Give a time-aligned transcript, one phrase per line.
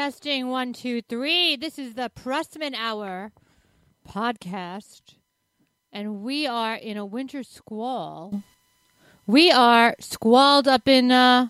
[0.00, 1.56] Testing one, two, three.
[1.56, 3.32] This is the Prussman Hour
[4.08, 5.02] podcast,
[5.92, 8.42] and we are in a winter squall.
[9.26, 11.48] We are squalled up in uh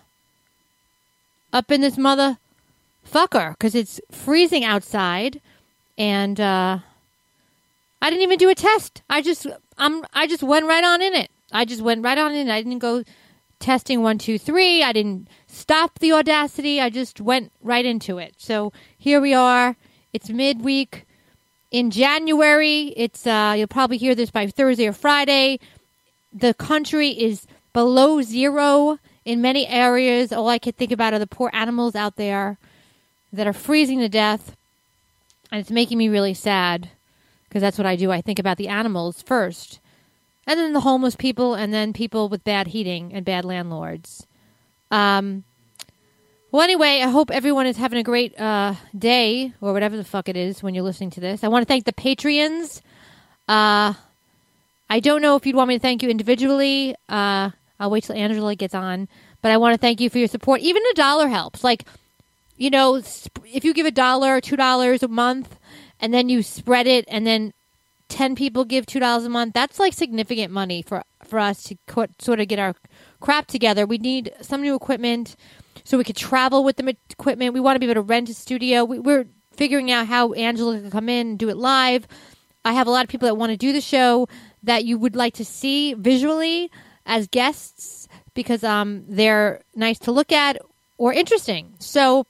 [1.53, 5.39] up in this motherfucker because it's freezing outside,
[5.97, 6.79] and uh
[8.01, 9.01] I didn't even do a test.
[9.09, 9.47] I just
[9.77, 11.31] I'm I just went right on in it.
[11.53, 12.49] I just went right on in.
[12.49, 13.05] I didn't go
[13.61, 14.83] testing one, two, three.
[14.83, 16.81] I didn't stop the audacity.
[16.81, 18.35] I just went right into it.
[18.37, 19.75] So here we are.
[20.13, 21.05] It's midweek
[21.71, 22.93] in January.
[22.97, 25.59] It's uh, you'll probably hear this by Thursday or Friday.
[26.33, 30.31] The country is below zero in many areas.
[30.31, 32.57] All I can think about are the poor animals out there
[33.31, 34.55] that are freezing to death,
[35.51, 36.89] and it's making me really sad
[37.47, 38.11] because that's what I do.
[38.11, 39.80] I think about the animals first,
[40.51, 44.27] and then the homeless people, and then people with bad heating and bad landlords.
[44.89, 45.43] Um,
[46.51, 50.27] well, anyway, I hope everyone is having a great uh, day or whatever the fuck
[50.27, 51.43] it is when you're listening to this.
[51.43, 52.81] I want to thank the Patreons.
[53.47, 53.93] Uh,
[54.89, 56.95] I don't know if you'd want me to thank you individually.
[57.07, 59.07] Uh, I'll wait till Angela gets on.
[59.41, 60.59] But I want to thank you for your support.
[60.59, 61.63] Even a dollar helps.
[61.63, 61.85] Like,
[62.57, 62.95] you know,
[63.45, 65.57] if you give a dollar, or two dollars a month,
[66.01, 67.53] and then you spread it, and then
[68.11, 71.77] ten people give two dollars a month, that's like significant money for for us to
[71.87, 72.75] co- sort of get our
[73.19, 73.85] crap together.
[73.85, 75.35] We need some new equipment
[75.83, 77.53] so we could travel with the equipment.
[77.53, 78.83] We want to be able to rent a studio.
[78.83, 79.25] We, we're
[79.55, 82.07] figuring out how Angela can come in and do it live.
[82.63, 84.27] I have a lot of people that want to do the show
[84.63, 86.69] that you would like to see visually
[87.05, 90.57] as guests because um, they're nice to look at
[90.97, 91.73] or interesting.
[91.79, 92.25] So,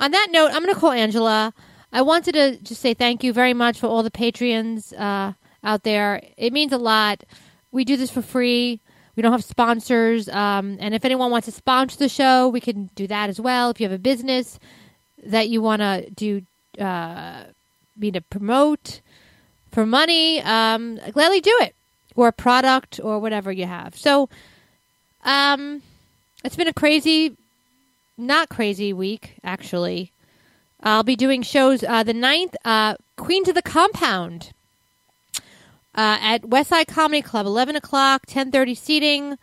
[0.00, 1.52] on that note, I'm going to call Angela.
[1.92, 5.32] I wanted to just say thank you very much for all the Patreons uh,
[5.62, 6.22] out there.
[6.36, 7.24] It means a lot.
[7.70, 8.80] We do this for free.
[9.14, 10.28] We don't have sponsors.
[10.28, 13.70] Um, and if anyone wants to sponsor the show, we can do that as well.
[13.70, 14.58] If you have a business
[15.24, 16.42] that you want to do,
[16.78, 17.44] uh,
[17.96, 19.02] me to promote
[19.70, 21.74] for money, um, gladly do it,
[22.16, 23.96] or a product or whatever you have.
[23.96, 24.30] So,
[25.24, 25.82] um,
[26.44, 27.36] it's been a crazy,
[28.16, 30.11] not crazy week actually.
[30.82, 34.52] I'll be doing shows uh, the 9th, uh, Queen to the Compound
[35.94, 39.38] uh, at Westside Comedy Club, 11 o'clock, 10.30 seating.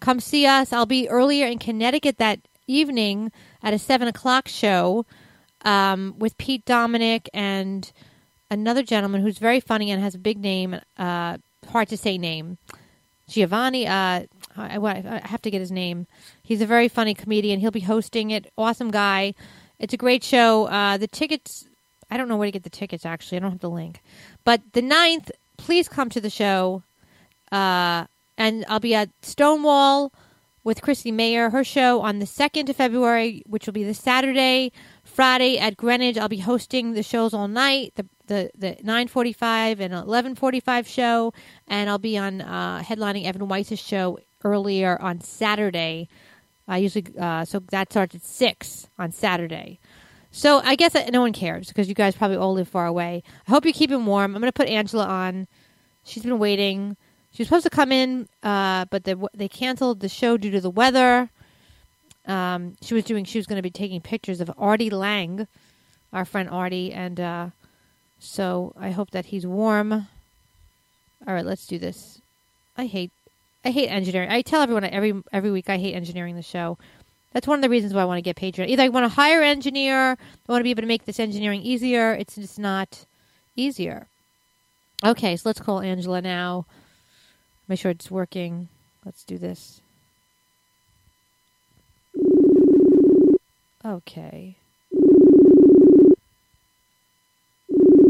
[0.00, 0.72] Come see us.
[0.72, 3.32] I'll be earlier in Connecticut that evening
[3.62, 5.04] at a 7 o'clock show
[5.64, 7.90] um, with Pete Dominick and
[8.50, 11.38] another gentleman who's very funny and has a big name, uh,
[11.68, 12.58] hard to say name.
[13.26, 14.26] Giovanni, uh,
[14.56, 16.06] I, I I have to get his name.
[16.42, 17.60] He's a very funny comedian.
[17.60, 18.52] He'll be hosting it.
[18.58, 19.34] Awesome guy.
[19.78, 20.66] It's a great show.
[20.66, 21.66] Uh, the tickets,
[22.10, 23.38] I don't know where to get the tickets, actually.
[23.38, 24.00] I don't have the link.
[24.44, 26.82] But the 9th, please come to the show.
[27.50, 30.12] Uh, and I'll be at Stonewall
[30.64, 34.72] with Christy Mayer, her show on the 2nd of February, which will be the Saturday.
[35.04, 39.92] Friday at Greenwich, I'll be hosting the shows all night, the the, the 9.45 and
[39.92, 41.32] 11.45 show.
[41.68, 46.08] And I'll be on uh, headlining Evan Weiss's show earlier on Saturday.
[46.66, 49.78] I usually, uh, so that starts at 6 on Saturday.
[50.30, 53.22] So I guess no one cares because you guys probably all live far away.
[53.46, 54.34] I hope you're keeping warm.
[54.34, 55.46] I'm going to put Angela on.
[56.02, 56.96] She's been waiting.
[57.32, 60.60] She was supposed to come in, uh, but they they canceled the show due to
[60.60, 61.30] the weather.
[62.26, 63.24] Um, she was doing.
[63.24, 65.48] She was going to be taking pictures of Artie Lange,
[66.12, 67.46] our friend Artie, and uh,
[68.18, 69.92] so I hope that he's warm.
[71.26, 72.20] All right, let's do this.
[72.76, 73.10] I hate,
[73.64, 74.30] I hate engineering.
[74.30, 76.76] I tell everyone every every week I hate engineering the show.
[77.32, 78.68] That's one of the reasons why I want to get Patreon.
[78.68, 81.18] Either I want to hire an engineer, I want to be able to make this
[81.18, 82.12] engineering easier.
[82.12, 83.06] It's just not
[83.56, 84.06] easier.
[85.04, 86.66] Okay, so let's call Angela now.
[87.66, 88.68] Make sure it's working.
[89.04, 89.80] Let's do this.
[93.84, 94.56] Okay.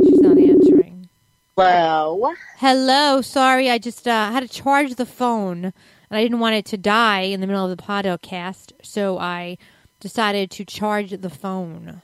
[0.05, 0.84] She's not answering.
[1.57, 2.35] Hello.
[2.57, 5.73] Hello, sorry, I just uh, had to charge the phone, and
[6.11, 9.59] I didn't want it to die in the middle of the podcast, so I
[10.01, 12.03] decided to charge the phone.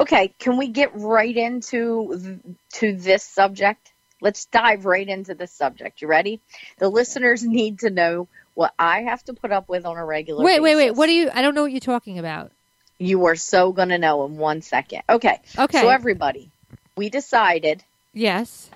[0.00, 2.40] Okay, can we get right into
[2.72, 3.92] to this subject?
[4.20, 6.02] Let's dive right into the subject.
[6.02, 6.40] You ready?
[6.78, 10.44] The listeners need to know what I have to put up with on a regular
[10.44, 10.90] Wait, wait, wait.
[10.90, 11.30] What do you?
[11.32, 12.50] I don't know what you're talking about.
[12.98, 15.02] You are so going to know in one second.
[15.08, 15.38] Okay.
[15.56, 15.80] Okay.
[15.80, 16.50] So everybody,
[16.96, 18.70] we decided yes,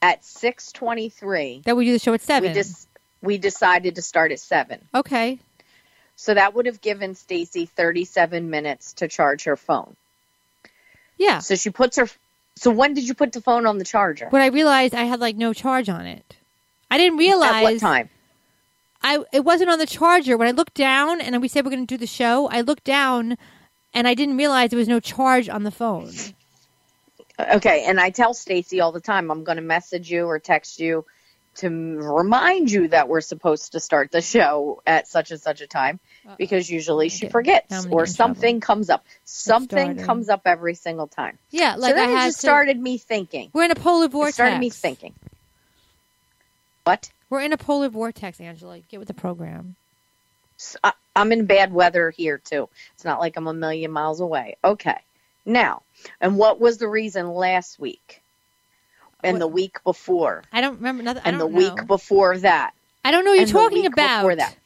[0.00, 2.50] at 6:23 that we do the show at seven.
[2.50, 2.88] we just
[3.22, 4.80] we decided to start at 7.
[4.94, 5.38] okay.
[6.16, 9.96] So that would have given Stacey 37 minutes to charge her phone.
[11.18, 11.38] Yeah.
[11.38, 12.08] So she puts her
[12.56, 14.28] So when did you put the phone on the charger?
[14.30, 16.36] When I realized I had like no charge on it,
[16.90, 18.08] I didn't At realize what time?
[19.02, 20.36] I it wasn't on the charger.
[20.36, 22.84] When I looked down and we said we're going to do the show, I looked
[22.84, 23.36] down
[23.94, 26.12] and I didn't realize there was no charge on the phone.
[27.38, 30.80] Okay, and I tell Stacey all the time I'm going to message you or text
[30.80, 31.04] you
[31.54, 35.66] to remind you that we're supposed to start the show at such and such a
[35.66, 36.00] time
[36.38, 38.06] because usually she forgets or in trouble.
[38.06, 39.04] something comes up.
[39.24, 41.36] Something comes up every single time.
[41.50, 43.50] Yeah, like so I just to- started me thinking.
[43.52, 44.34] We're in a polar It vortex.
[44.34, 45.14] started me thinking.
[46.84, 47.10] What?
[47.28, 48.80] We're in a polar vortex, Angela.
[48.88, 49.76] Get with the program.
[51.14, 52.68] I'm in bad weather here too.
[52.94, 54.56] It's not like I'm a million miles away.
[54.64, 54.98] Okay.
[55.44, 55.82] Now,
[56.20, 58.20] and what was the reason last week?
[59.24, 60.42] And What- the week before?
[60.52, 61.22] I don't remember nothing.
[61.24, 62.72] And the don't week before that?
[63.04, 64.20] I don't know what you're talking about.
[64.20, 64.56] before that.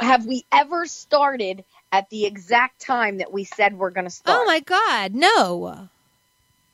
[0.00, 4.38] Have we ever started at the exact time that we said we're going to start?
[4.40, 5.88] Oh my god, no.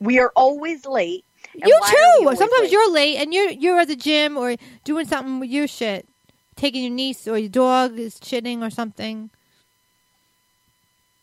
[0.01, 1.25] We are always late.
[1.55, 2.25] You why are we too.
[2.25, 2.73] always Sometimes late?
[2.73, 6.07] you're late and you're you're at the gym or doing something with your shit,
[6.57, 9.31] taking your niece or your dog is shitting or something.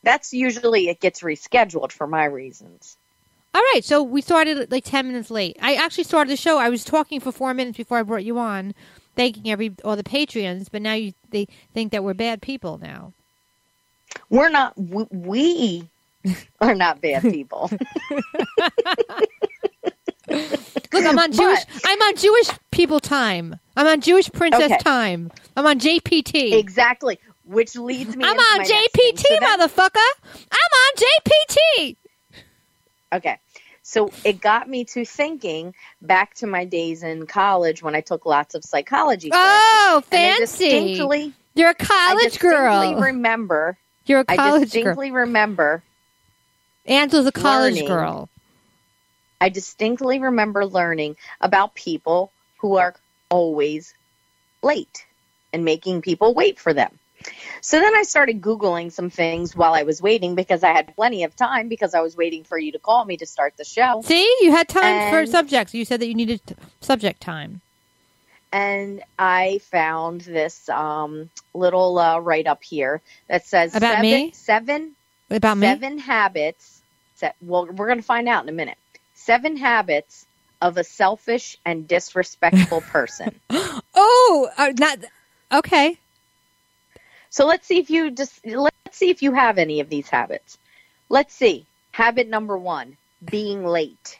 [0.03, 2.97] That's usually it gets rescheduled for my reasons.
[3.53, 5.57] All right, so we started like ten minutes late.
[5.61, 6.57] I actually started the show.
[6.57, 8.73] I was talking for four minutes before I brought you on,
[9.15, 10.67] thanking every all the Patreons.
[10.71, 13.13] But now you they think that we're bad people now.
[14.29, 14.73] We're not.
[14.77, 15.89] We,
[16.61, 17.69] are not bad people.
[20.93, 21.59] Look, I'm on Jewish.
[21.85, 23.57] I'm on Jewish people time.
[23.75, 24.77] I'm on Jewish princess Okay.
[24.77, 25.31] time.
[25.57, 26.53] I'm on JPT.
[26.53, 27.19] exactly.
[27.51, 28.23] Which leads me.
[28.23, 29.13] I'm on my next thing.
[29.13, 30.11] JPT, So motherfucker.
[30.51, 31.95] I'm on JPT.
[33.13, 33.37] Okay.
[33.83, 38.25] So it got me to thinking back to my days in college when I took
[38.25, 39.63] lots of psychology oh, classes.
[39.73, 41.33] Oh, I fancy!
[41.53, 43.01] You're a I college distinctly girl.
[43.01, 43.77] remember.
[44.05, 44.53] You're a college girl.
[44.53, 45.83] I distinctly remember.
[46.85, 47.87] Angela's a college learning.
[47.87, 48.29] girl.
[49.41, 52.95] I distinctly remember learning about people who are
[53.29, 53.93] always
[54.61, 55.05] late
[55.51, 56.97] and making people wait for them.
[57.61, 61.23] So then I started Googling some things while I was waiting because I had plenty
[61.23, 64.01] of time because I was waiting for you to call me to start the show.
[64.03, 65.73] See, you had time for subjects.
[65.73, 67.61] You said that you needed t- subject time.
[68.51, 74.31] and I found this um, little uh, write up here that says About seven, me?
[74.33, 74.91] seven,
[75.29, 75.67] About me?
[75.67, 76.81] seven habits.
[77.15, 78.77] Se- well, we're going to find out in a minute.
[79.13, 80.25] Seven habits
[80.61, 83.39] of a selfish and disrespectful person.
[83.93, 84.99] Oh, uh, not
[85.51, 85.97] okay.
[87.31, 90.59] So let's see if you just let's see if you have any of these habits.
[91.09, 91.65] Let's see.
[91.91, 94.19] Habit number one: being late.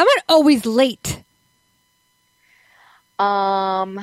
[0.00, 1.22] I'm not always late.
[3.18, 3.98] Um,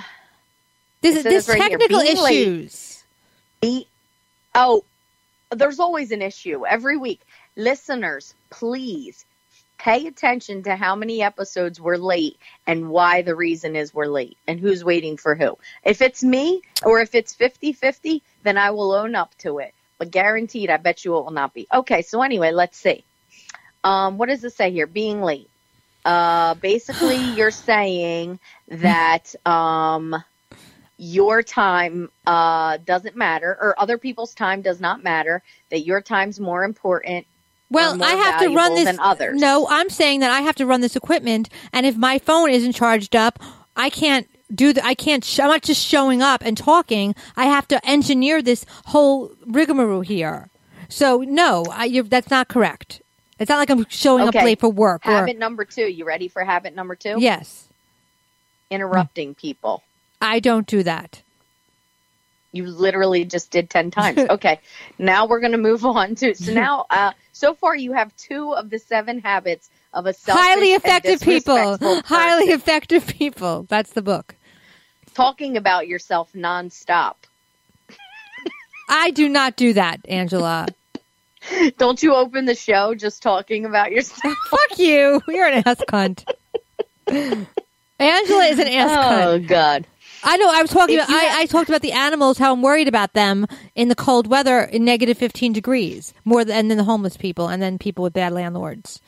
[1.02, 2.48] It there's says right here, technical being late.
[2.48, 3.04] issues.
[3.62, 3.88] Be-
[4.56, 4.84] oh,
[5.52, 7.22] there's always an issue every week.
[7.56, 9.26] Listeners, please
[9.84, 14.38] pay attention to how many episodes we're late and why the reason is we're late
[14.48, 15.58] and who's waiting for who.
[15.84, 19.74] If it's me or if it's 50 50, then I will own up to it.
[19.98, 21.68] But guaranteed, I bet you it will not be.
[21.72, 23.04] Okay, so anyway, let's see.
[23.84, 24.88] Um, what does it say here?
[24.88, 25.50] Being late.
[26.06, 30.16] Uh, basically, you're saying that um,
[30.98, 35.44] your time uh, doesn't matter, or other people's time does not matter.
[35.72, 37.28] That your time's more important.
[37.74, 38.98] Well, I have to run this.
[39.00, 39.40] others.
[39.42, 42.74] No, I'm saying that I have to run this equipment, and if my phone isn't
[42.74, 43.40] charged up,
[43.76, 44.86] I can't do the.
[44.86, 45.24] I can't.
[45.24, 47.16] Sh- I'm not just showing up and talking.
[47.36, 50.50] I have to engineer this whole rigmarole here.
[50.90, 53.02] So no, I, you're, that's not correct.
[53.40, 54.40] It's not like I'm showing Okay.
[54.40, 55.06] up late for work.
[55.08, 55.86] Or, Habit number two.
[55.90, 57.16] You ready for habit number two?
[57.18, 57.68] yes,
[58.70, 59.84] Interrupting people.
[60.22, 61.22] I don't do that.
[62.54, 64.20] You literally just did 10 times.
[64.30, 64.60] Okay.
[64.98, 66.34] now we're going to move on to.
[66.36, 70.42] So now, uh, so far you have two of the seven habits of a selfish
[70.44, 71.78] Highly effective people.
[71.78, 72.04] person.
[72.06, 73.66] Highly effective people.
[73.68, 74.36] That's the book.
[75.14, 77.16] Talking about yourself nonstop.
[78.90, 80.68] I do not do that, Angela.
[81.78, 84.36] Don't you open the show just talking about yourself?
[84.50, 85.22] Fuck you.
[85.28, 86.24] You're an ass cunt.
[87.08, 89.26] Angela is an ass cunt.
[89.26, 89.88] Oh, God.
[90.24, 90.50] I know.
[90.52, 91.16] I was talking If about.
[91.16, 92.38] I, have- I talked about the animals.
[92.38, 96.68] How I'm worried about them in the cold weather in negative 15 degrees more than,
[96.70, 99.02] than the homeless people and then people with bad landlords.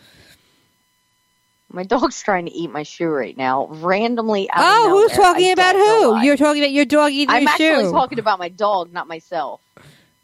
[1.72, 4.50] My dog's trying to eat my shoe right now, randomly.
[4.50, 6.22] Out of Oh, who's talking I about who?
[6.22, 9.60] You're talking about your dog eating I'm your actually talking about my dog, not myself.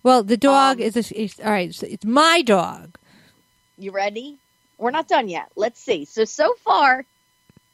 [0.04, 1.74] well, the dog um, is, a, is all right.
[1.74, 2.98] So it's my dog.
[3.78, 4.38] You ready?
[4.78, 5.52] We're not done yet.
[5.56, 6.06] Let's see.
[6.06, 7.06] So so far,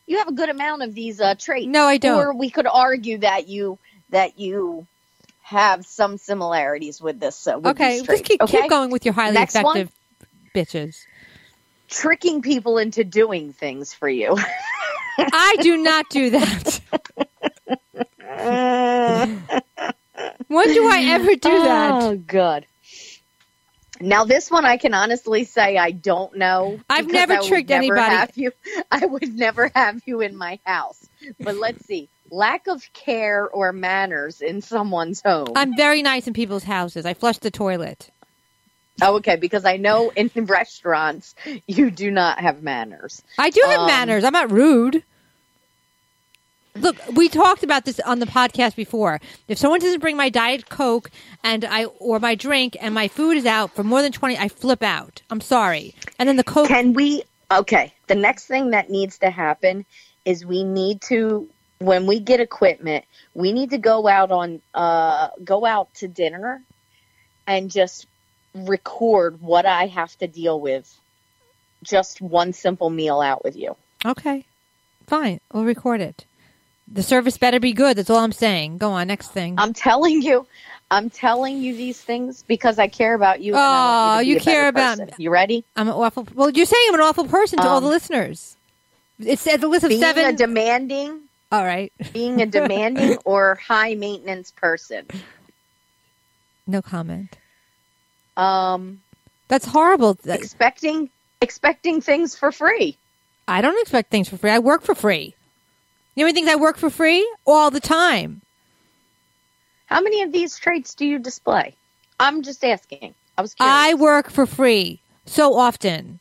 [0.07, 1.67] you have a good amount of these uh, traits.
[1.67, 2.17] No, I don't.
[2.17, 3.77] Or we could argue that you
[4.09, 4.87] that you
[5.41, 7.45] have some similarities with this.
[7.47, 8.61] Uh, with okay, just keep, okay?
[8.61, 9.77] keep going with your highly Next one.
[9.77, 9.93] effective
[10.55, 11.05] bitches.
[11.89, 14.37] Tricking people into doing things for you.
[15.19, 16.81] I do not do that.
[20.47, 21.91] when do I ever do that?
[22.03, 22.65] Oh, good.
[23.99, 26.79] Now this one I can honestly say I don't know.
[26.89, 28.15] I've never tricked never anybody.
[28.15, 28.51] Have you,
[28.91, 31.07] I would never have you in my house.
[31.39, 32.09] But let's see.
[32.29, 35.53] Lack of care or manners in someone's home.
[35.55, 37.05] I'm very nice in people's houses.
[37.05, 38.09] I flush the toilet.
[39.01, 41.35] oh, okay, because I know in restaurants
[41.67, 43.23] you do not have manners.
[43.37, 44.23] I do have Um, manners.
[44.23, 45.03] I'm not rude.
[46.79, 49.19] Look, we talked about this on the podcast before.
[49.47, 51.09] If someone doesn't bring my diet coke
[51.43, 54.47] and I or my drink and my food is out for more than 20, I
[54.47, 55.21] flip out.
[55.29, 55.95] I'm sorry.
[56.19, 57.23] And then the coke Can we?
[57.51, 57.93] Okay.
[58.07, 59.85] The next thing that needs to happen
[60.25, 65.29] is we need to when we get equipment, we need to go out on uh
[65.43, 66.61] go out to dinner
[67.45, 68.07] and just
[68.53, 70.93] record what I have to deal with.
[71.83, 73.75] Just one simple meal out with you.
[74.05, 74.45] Okay.
[75.05, 75.39] Fine.
[75.53, 76.25] We'll record it.
[76.89, 77.97] The service better be good.
[77.97, 78.77] That's all I'm saying.
[78.77, 79.55] Go on, next thing.
[79.57, 80.47] I'm telling you,
[80.89, 83.53] I'm telling you these things because I care about you.
[83.55, 85.13] Oh, you, you to be a care about- person.
[85.17, 85.65] You ready?
[85.75, 86.25] I'm an awful.
[86.33, 88.55] Well, you're saying I'm an awful person to all Um, the listeners.
[89.19, 90.25] It says a list of Being seven.
[90.25, 91.91] a demanding, all right.
[92.13, 95.07] being a demanding or high maintenance person.
[96.67, 97.35] No comment.
[98.37, 99.01] Um,
[99.47, 100.17] That's horrible.
[100.25, 101.09] Expecting
[101.41, 102.97] expecting things for free.
[103.47, 104.51] I don't expect things for free.
[104.51, 105.35] I work for free.
[106.17, 108.41] You know, things I work for free all the time.
[109.85, 111.75] How many of these traits do you display?
[112.19, 113.13] I'm just asking.
[113.37, 113.75] I was curious.
[113.77, 116.19] I work for free so often.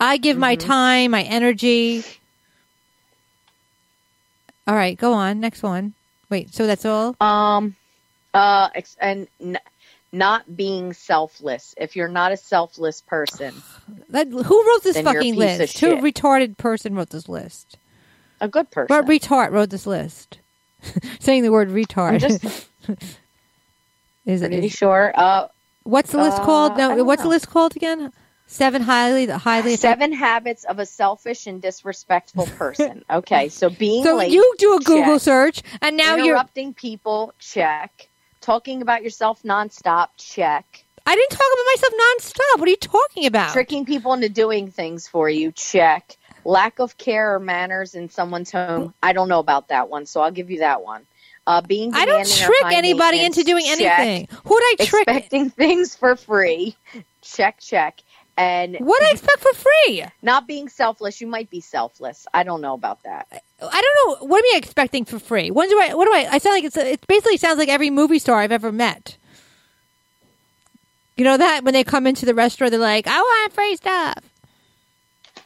[0.00, 0.66] I give my Mm-hmm.
[0.68, 2.02] time, my energy.
[4.66, 5.38] All right, go on.
[5.38, 5.92] Next one.
[6.30, 7.14] Wait, so that's all?
[7.20, 7.76] um
[8.32, 9.58] uh and n-
[10.14, 11.74] not being selfless.
[11.76, 13.52] If you're not a selfless person,
[14.08, 15.78] That, who wrote this Then you're a fucking list?
[15.80, 17.76] Who retarded person wrote this list?
[18.42, 18.88] A good person.
[18.88, 20.38] But retard wrote this list?
[21.20, 22.68] Saying the word retard I'm just
[24.26, 25.12] is, pretty is sure.
[25.14, 25.48] Uh
[25.84, 26.76] what's the list Uh, called?
[26.76, 28.12] No, what's the list called again?
[28.46, 33.02] Seven highly highly seven habits of a selfish and disrespectful person.
[33.10, 35.22] Okay, so being So late, you do a Google check.
[35.22, 36.26] search, and now you're.
[36.26, 38.08] interrupting people, check.
[38.42, 40.84] Talking about yourself nonstop, check.
[41.06, 42.58] I didn't talk about myself nonstop.
[42.60, 43.52] What are you talking about?
[43.52, 46.16] Tricking people into doing things for you, check.
[46.44, 48.94] Lack of care or manners in someone's home.
[49.02, 51.06] I don't know about that one, so I'll give you that one.
[51.46, 53.98] Uh, being I don't trick anybody into doing check.
[53.98, 54.28] anything.
[54.44, 55.08] Who'd I trick?
[55.08, 56.76] Expecting things for free,
[57.20, 58.00] check, check.
[58.36, 60.04] And What I expect for free?
[60.22, 61.20] not being selfless.
[61.20, 62.26] You might be selfless.
[62.32, 63.26] I don't know about that.
[63.30, 64.26] I don't know.
[64.26, 65.50] What am I expecting for free?
[65.50, 65.94] When do I?
[65.94, 66.28] What do I?
[66.30, 66.76] I sound like it's.
[66.76, 69.16] It basically sounds like every movie star I've ever met.
[71.16, 74.18] You know that when they come into the restaurant, they're like, "I want free stuff."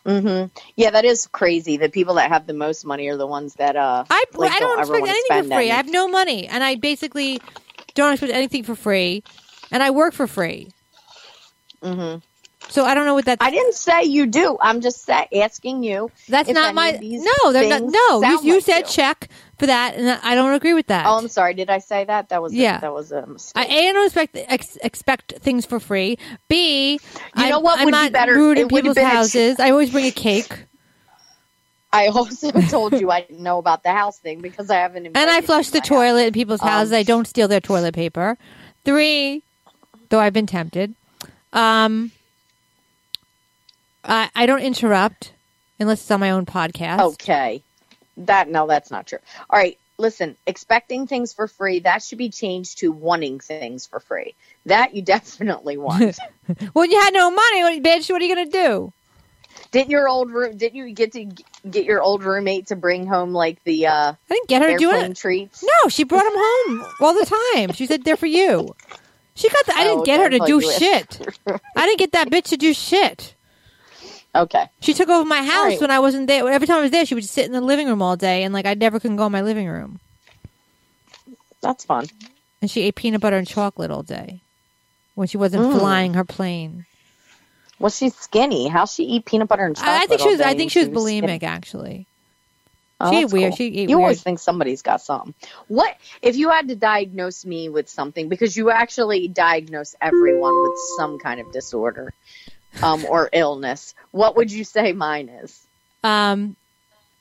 [0.06, 0.44] Hmm
[0.76, 1.76] Yeah, that is crazy.
[1.78, 4.60] The people that have the most money are the ones that uh I like, I
[4.60, 5.64] don't ever expect anything for free.
[5.64, 5.72] any.
[5.72, 7.40] I have no money, and I basically
[7.94, 9.25] don't expect anything for free,
[9.72, 10.70] and I work for free.
[11.82, 12.16] hmm
[12.68, 13.38] So I don't know what that.
[13.40, 14.58] I didn't say you do.
[14.61, 16.11] I'm just sa- asking you.
[16.28, 16.99] That's not my.
[17.00, 17.82] No, they're not.
[17.82, 18.87] No, you, you like said you.
[18.87, 21.06] check for that, and I don't agree with that.
[21.06, 21.54] Oh, I'm sorry.
[21.54, 22.28] Did I say that?
[22.30, 22.78] That was Yeah.
[22.78, 23.66] A, that was a mistake.
[23.68, 26.18] A, I don't expect ex, expect things for free.
[26.49, 26.99] B, You
[27.35, 28.35] I'm, know what I'm would be not better?
[28.35, 29.61] rude in people's would have people's been a ch- houses.
[29.61, 30.52] I always bring a cake,
[31.92, 35.06] I also told you I didn't know about the house thing because I haven't.
[35.06, 36.08] and I flush the to my house.
[36.11, 36.92] toilet in people's Um, houses.
[36.92, 38.37] I don't steal their toilet paper.
[38.85, 39.42] Three,
[40.11, 40.94] though I've been tempted.
[41.52, 42.11] Um,
[44.06, 45.32] I I don't interrupt
[45.78, 47.00] unless it's on my own podcast.
[47.14, 47.62] Okay,
[48.18, 49.18] that no, that's not true.
[49.50, 50.36] All right, listen.
[50.46, 54.34] Expecting things for free that should be changed to wanting things for free.
[54.66, 56.18] That you definitely want.
[56.75, 58.08] Well, you had no money, what- bitch.
[58.10, 58.92] What are you gonna do?
[59.72, 60.56] Didn't your old room?
[60.56, 61.25] Didn't you get to
[61.68, 64.76] get your old roommate to bring home like the uh, I didn't get her to
[64.78, 65.16] do it.
[65.16, 65.62] treats?
[65.64, 67.72] No, she brought them home all the time.
[67.72, 68.75] She said they're for you.
[69.34, 69.66] She got.
[69.66, 71.20] The, I didn't Oh, get her to do shit.
[71.76, 73.34] I didn't get that bitch to do shit.
[74.36, 74.66] Okay.
[74.80, 75.80] She took over my house right.
[75.80, 76.46] when I wasn't there.
[76.48, 78.42] Every time I was there, she would just sit in the living room all day,
[78.44, 79.98] and like I never could go in my living room.
[81.60, 82.06] That's fun.
[82.62, 84.40] And she ate peanut butter and chocolate all day
[85.14, 85.78] when she wasn't Mm.
[85.78, 86.86] flying her plane.
[87.78, 88.68] Well, she's skinny.
[88.68, 90.02] How she eat peanut butter and chocolate?
[90.02, 90.40] I, think she was.
[90.40, 91.20] I think she was skinny?
[91.22, 92.06] bulimic actually.
[92.98, 93.56] Oh, She ate weird- cool.
[93.56, 94.24] she ate you always weird.
[94.24, 95.34] think somebody's got something.
[95.68, 98.30] What if you had to diagnose me with something?
[98.30, 102.14] Because you actually diagnose everyone with some kind of disorder
[102.83, 103.95] um, or illness.
[104.11, 105.66] What would you say mine is?
[106.02, 106.56] Um.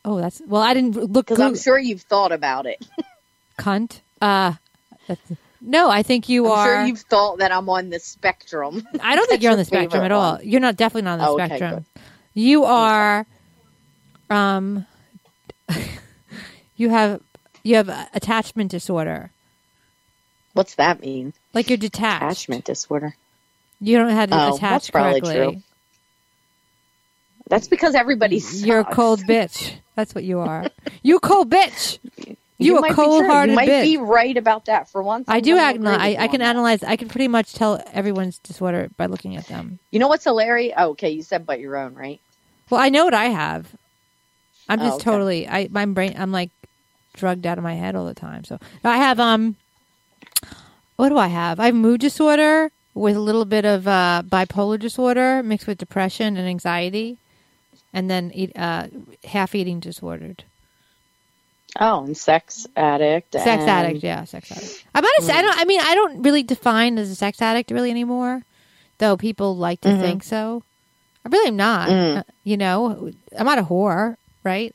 [0.04, 0.62] Oh, that's well.
[0.62, 1.28] I didn't look.
[1.28, 2.86] Because I'm sure you've thought about it.
[3.60, 4.02] cunt.
[4.22, 4.54] Uh,
[5.08, 5.22] that's,
[5.62, 6.66] no, I think you I'm are.
[6.66, 8.88] sure you've thought that I'm on the spectrum.
[9.02, 10.34] I don't think you're on the spectrum at all.
[10.36, 10.48] one.
[10.48, 11.86] You're not definitely not on the Oh, okay, spectrum.
[12.34, 13.26] You are.
[14.30, 14.86] Um.
[16.76, 17.22] you have
[17.64, 19.32] you have attachment disorder.
[20.54, 21.34] What's that mean?
[21.54, 22.24] Like you're detached.
[22.24, 23.16] Attachment disorder.
[23.80, 25.36] You don't have to Oh, attach that's correctly.
[25.36, 25.64] true.
[27.50, 28.66] That's because everybody's.
[28.66, 29.74] You're a cold bitch.
[29.96, 30.70] That's what you are.
[31.04, 32.00] You cold bitch.
[32.58, 33.84] You, a might be cold hearted You might bitch.
[33.84, 35.28] be right about that for once.
[35.30, 36.50] I do agree I, I can that.
[36.50, 36.84] analyze.
[36.84, 39.80] I can pretty much tell everyone's disorder by looking at them.
[39.92, 40.74] You know what's hilarious?
[40.78, 42.20] Oh, okay, you said but your own, right?
[42.70, 43.76] Well, I know what I have.
[44.68, 45.04] I'm Oh, just okay.
[45.04, 45.48] totally.
[45.48, 46.16] I my brain.
[46.18, 46.50] I'm like
[47.14, 48.44] drugged out of my head all the time.
[48.44, 49.56] So I have um.
[50.96, 51.60] What do I have?
[51.60, 56.36] I have mood disorder with a little bit of uh, bipolar disorder mixed with depression
[56.38, 57.18] and anxiety,
[57.94, 58.88] and then eat, uh,
[59.26, 60.44] half eating disordered.
[61.80, 63.34] Oh, and sex addict.
[63.34, 64.86] Sex and- addict, yeah, sex addict.
[64.96, 65.30] I'm not.
[65.30, 65.60] A, I don't.
[65.60, 68.44] I mean, I don't really define as a sex addict really anymore,
[68.98, 70.00] though people like to Mhm.
[70.02, 70.64] think so.
[71.26, 71.90] I really am not.
[71.90, 72.18] Mm.
[72.20, 74.74] Uh, you know, I'm not a whore, right?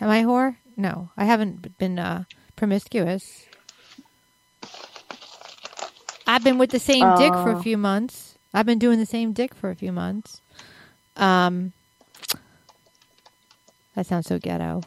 [0.00, 0.56] Am I a whore?
[0.78, 2.24] No, I haven't been uh,
[2.56, 3.44] promiscuous.
[6.28, 8.36] I've been with the same dick for a few months.
[8.54, 10.40] I've been doing the same dick for a few months.
[11.16, 11.72] Um,
[13.94, 14.82] that sounds so ghetto.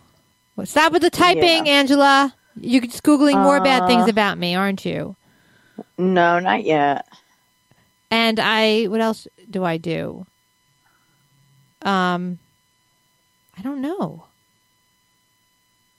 [0.56, 1.74] Well, stop with the typing, Yeah.
[1.74, 2.36] Angela.
[2.56, 4.12] You're just googling more bad things Uh.
[4.12, 5.16] about me, aren't you?
[5.98, 7.08] No, not yet.
[8.12, 10.26] And I, what else do I do?
[11.82, 12.38] Um,
[13.58, 14.26] I don't know.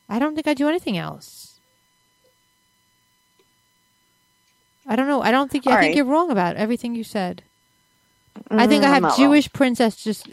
[0.09, 1.52] I don't think I do anything else.
[4.87, 5.23] I don't know.
[5.23, 5.67] I don't think.
[5.67, 5.97] I All think right.
[5.97, 7.43] you're wrong about everything you said.
[8.51, 9.19] I think Mm, I have not wrong.
[9.19, 10.27] Jewish princess just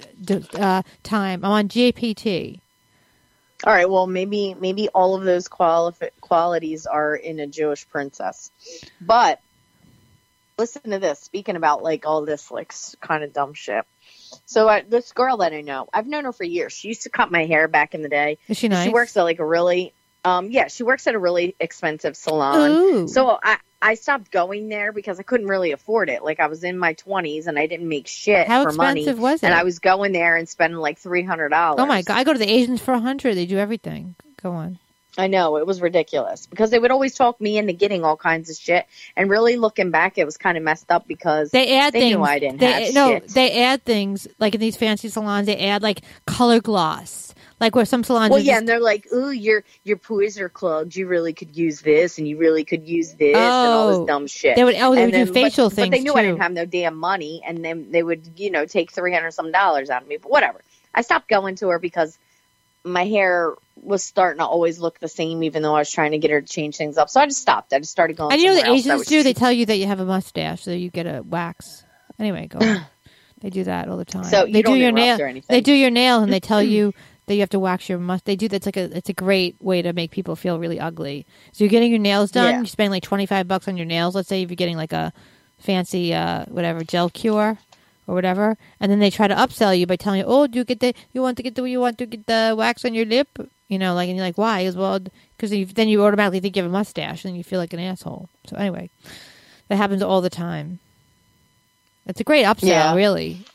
[0.55, 1.43] uh, time.
[1.45, 2.59] I'm on JPT.
[3.65, 3.89] All right.
[3.89, 8.51] Well, maybe maybe all of those quali- qualities are in a Jewish princess.
[9.01, 9.39] But
[10.57, 11.19] listen to this.
[11.19, 13.85] Speaking about like all this like kind of dumb shit.
[14.45, 16.73] So uh, this girl that I know, I've known her for years.
[16.73, 18.37] She used to cut my hair back in the day.
[18.47, 18.85] Is she nice?
[18.85, 19.93] She works at like a really,
[20.25, 22.71] um, yeah, she works at a really expensive salon.
[22.71, 23.07] Ooh.
[23.07, 26.23] So I I stopped going there because I couldn't really afford it.
[26.23, 29.01] Like I was in my twenties and I didn't make shit How for money.
[29.01, 29.45] expensive was it?
[29.47, 31.79] And I was going there and spending like three hundred dollars.
[31.81, 32.17] oh my god!
[32.17, 33.35] I go to the Asians for a hundred.
[33.35, 34.15] They do everything.
[34.41, 34.79] Go on.
[35.17, 38.49] I know it was ridiculous because they would always talk me into getting all kinds
[38.49, 38.85] of shit.
[39.17, 42.15] And really looking back, it was kind of messed up because They add They things.
[42.15, 43.27] knew I didn't they, have no, shit.
[43.29, 45.47] they add things like in these fancy salons.
[45.47, 48.31] They add like color gloss, like where some salons.
[48.31, 50.95] well, yeah, just- and they're like, "Ooh, your your pores are clogged.
[50.95, 53.97] You really could use this, and you really could use this, and all Oh.
[53.99, 54.75] this dumb shit." they would.
[54.75, 56.17] Oh, they and would do facial but, things But they knew too.
[56.17, 59.31] I didn't have no damn money, and then they would, you know, take three hundred
[59.31, 60.17] some dollars out of me.
[60.17, 60.61] But whatever.
[60.93, 62.17] I stopped going to her because
[62.83, 66.17] my hair was starting to always look the same, even though I was trying to
[66.17, 67.09] get her to change things up.
[67.09, 67.73] So I just stopped.
[67.73, 68.31] I just started going.
[68.33, 69.23] and you know the somewhere else that Asians do.
[69.23, 71.83] They tell you that you have a mustache, so you get a wax.
[72.17, 72.59] Anyway, go.
[72.59, 72.81] on.
[73.41, 74.25] They do that all the time.
[74.25, 75.21] So you they don't do your nail.
[75.21, 75.45] or anything.
[75.47, 76.93] They do your nail, and they tell you
[77.29, 78.25] that you have to wax your must.
[78.25, 78.95] They do that's like a.
[78.97, 81.25] It's a great way to make people feel really ugly.
[81.53, 82.51] So you're getting your nails done.
[82.55, 82.59] Yeah.
[82.59, 84.13] You spend like twenty five bucks on your nails.
[84.15, 85.13] Let's say if you're getting like a
[85.59, 87.57] fancy uh, whatever gel cure
[88.07, 90.65] or whatever, and then they try to upsell you by telling you, "Oh, do you
[90.65, 93.05] get the you want to get the you want to get the wax on your
[93.05, 93.29] lip?"
[93.69, 94.99] You know, like and you're like, "Why?" As well,
[95.37, 98.27] because then you automatically think you have a mustache, and you feel like an asshole.
[98.47, 98.89] So anyway,
[99.67, 100.79] that happens all the time.
[102.07, 102.95] It's a great upsell, Yeah.
[102.95, 103.45] really.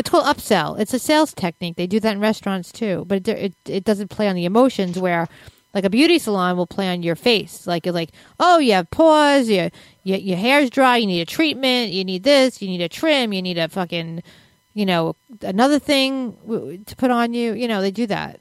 [0.00, 0.80] It's called upsell.
[0.80, 1.76] It's a sales technique.
[1.76, 4.98] They do that in restaurants too, but it it, it doesn't play on the emotions
[4.98, 5.28] where.
[5.72, 8.10] Like a beauty salon will play on your face, like it's like,
[8.40, 9.70] oh, you have pores, your,
[10.02, 13.32] your your hair's dry, you need a treatment, you need this, you need a trim,
[13.32, 14.20] you need a fucking,
[14.74, 16.36] you know, another thing
[16.86, 17.52] to put on you.
[17.52, 18.40] You know, they do that,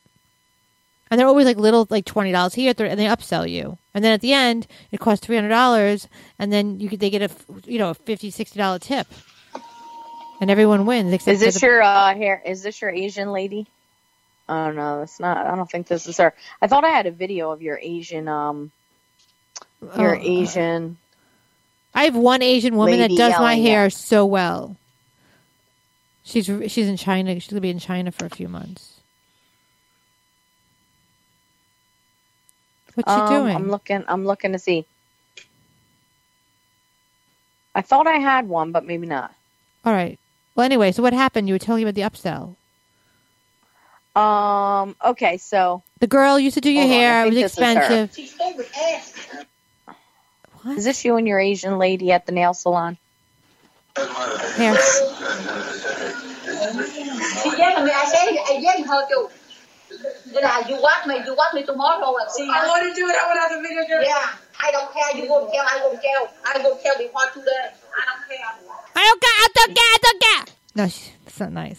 [1.11, 4.11] and they're always like little, like twenty dollars here, and they upsell you, and then
[4.11, 6.07] at the end it costs three hundred dollars,
[6.39, 7.29] and then you could, they get a
[7.65, 9.05] you know a fifty sixty dollar tip,
[10.39, 12.41] and everyone wins except Is this the, your uh, hair?
[12.45, 13.67] Is this your Asian lady?
[14.49, 15.47] Oh no, it's not.
[15.47, 16.33] I don't think this is her.
[16.61, 18.71] I thought I had a video of your Asian, um,
[19.95, 20.97] your Oh, Asian.
[21.93, 24.77] I have one Asian woman that does my hair so well.
[26.23, 27.35] She's she's in China.
[27.35, 29.01] She's gonna be in China for a few months.
[32.95, 33.55] What's Um, she doing?
[33.55, 34.03] I'm looking.
[34.07, 34.85] I'm looking to see.
[37.75, 39.33] I thought I had one, but maybe not.
[39.85, 40.19] All right.
[40.59, 41.47] Well, anyway, so what happened?
[41.47, 42.59] You were telling me about the upsell.
[44.13, 44.93] Um.
[45.05, 45.37] Okay.
[45.37, 47.21] So The girl used to do your Hold on, I hair.
[47.21, 48.03] It think was this is her.
[48.03, 49.47] expensive.
[50.61, 50.77] What?
[50.77, 52.97] is this you and your Asian lady at the nail salon?
[53.95, 54.75] Here.
[57.39, 59.29] Chị Jen, I say I Jen her too.
[60.33, 62.43] Then uh, you want me, you want me tomorrow and see.
[62.51, 63.15] I want to do it.
[63.15, 63.87] I want to have the video.
[63.87, 64.07] do it.
[64.11, 64.27] Yeah,
[64.59, 65.23] I don't care.
[65.23, 65.63] You won't tell.
[65.63, 66.23] I won't tell.
[66.43, 67.71] I won't tell before today.
[67.95, 68.78] I don't care.
[68.95, 69.31] I don't care.
[69.37, 69.85] I don't care.
[69.85, 70.55] I don't care.
[70.75, 71.77] No, she, that's not nice.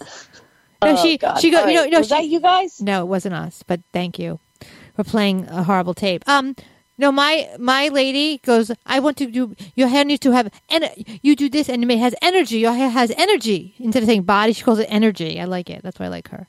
[0.82, 1.38] No, Oh, she God.
[1.40, 1.60] she go.
[1.62, 1.90] All You know, right.
[1.92, 2.80] no, Was she, that you guys?
[2.80, 4.40] No, it wasn't us, but thank you
[4.96, 6.26] for playing a horrible tape.
[6.28, 6.56] Um,
[6.98, 8.70] no, my my lady goes.
[8.86, 9.54] I want to do.
[9.74, 10.50] Your hair needs to have.
[10.68, 10.88] En-
[11.22, 12.58] you do this, and it has energy.
[12.58, 13.74] Your hair has energy.
[13.78, 15.40] Instead of saying body, she calls it energy.
[15.40, 15.82] I like it.
[15.82, 16.46] That's why I like her.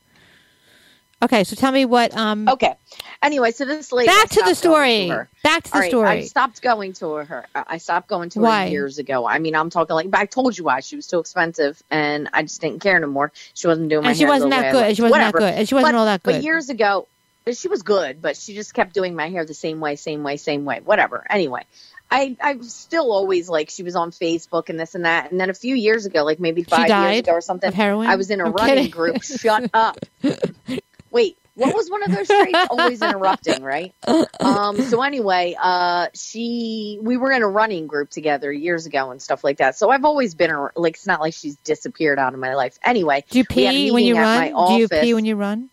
[1.24, 2.16] Okay, so tell me what.
[2.18, 2.74] Um, Okay.
[3.22, 4.08] Anyway, so this lady.
[4.08, 5.08] back to the story.
[5.08, 5.28] to.
[5.44, 6.08] Back to the right, story.
[6.08, 7.46] I stopped going to her.
[7.54, 8.66] I stopped going to Why?
[8.66, 9.28] her years ago.
[9.28, 10.80] I mean, I'm talking like, but I told you why.
[10.80, 13.32] She was too expensive, and I just didn't care anymore.
[13.54, 14.96] She wasn't doing my and she wasn't that good.
[14.96, 15.40] she wasn't Whatever.
[15.40, 15.60] that good.
[15.60, 16.34] And she wasn't but, all that good.
[16.38, 17.08] But years ago,
[17.54, 20.38] she was good, but she just kept doing my hair the same way, same way,
[20.38, 20.80] same way.
[20.84, 21.24] Whatever.
[21.30, 21.64] Anyway,
[22.10, 25.32] I I still always like she was on Facebook and this and that.
[25.32, 27.72] And then a few years ago, like maybe five years ago or something?
[27.80, 28.92] I was in a I'm running kidding.
[28.92, 29.24] group.
[29.24, 30.00] Shut up.
[31.12, 32.68] Wait, what was one of those traits?
[32.70, 33.94] Always interrupting, right?
[34.40, 34.82] Um.
[34.82, 39.44] So anyway, uh, she we were in a running group together years ago and stuff
[39.44, 39.78] like that.
[39.78, 42.80] So I've always been a, like it's not like she's disappeared out of my life.
[42.84, 44.48] Anyway, do you we had a pee when you run?
[44.48, 45.70] Do you pee when you run?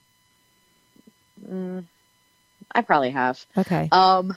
[1.48, 1.84] Mm,
[2.74, 3.44] I probably have.
[3.56, 3.88] Okay.
[3.92, 4.36] Um.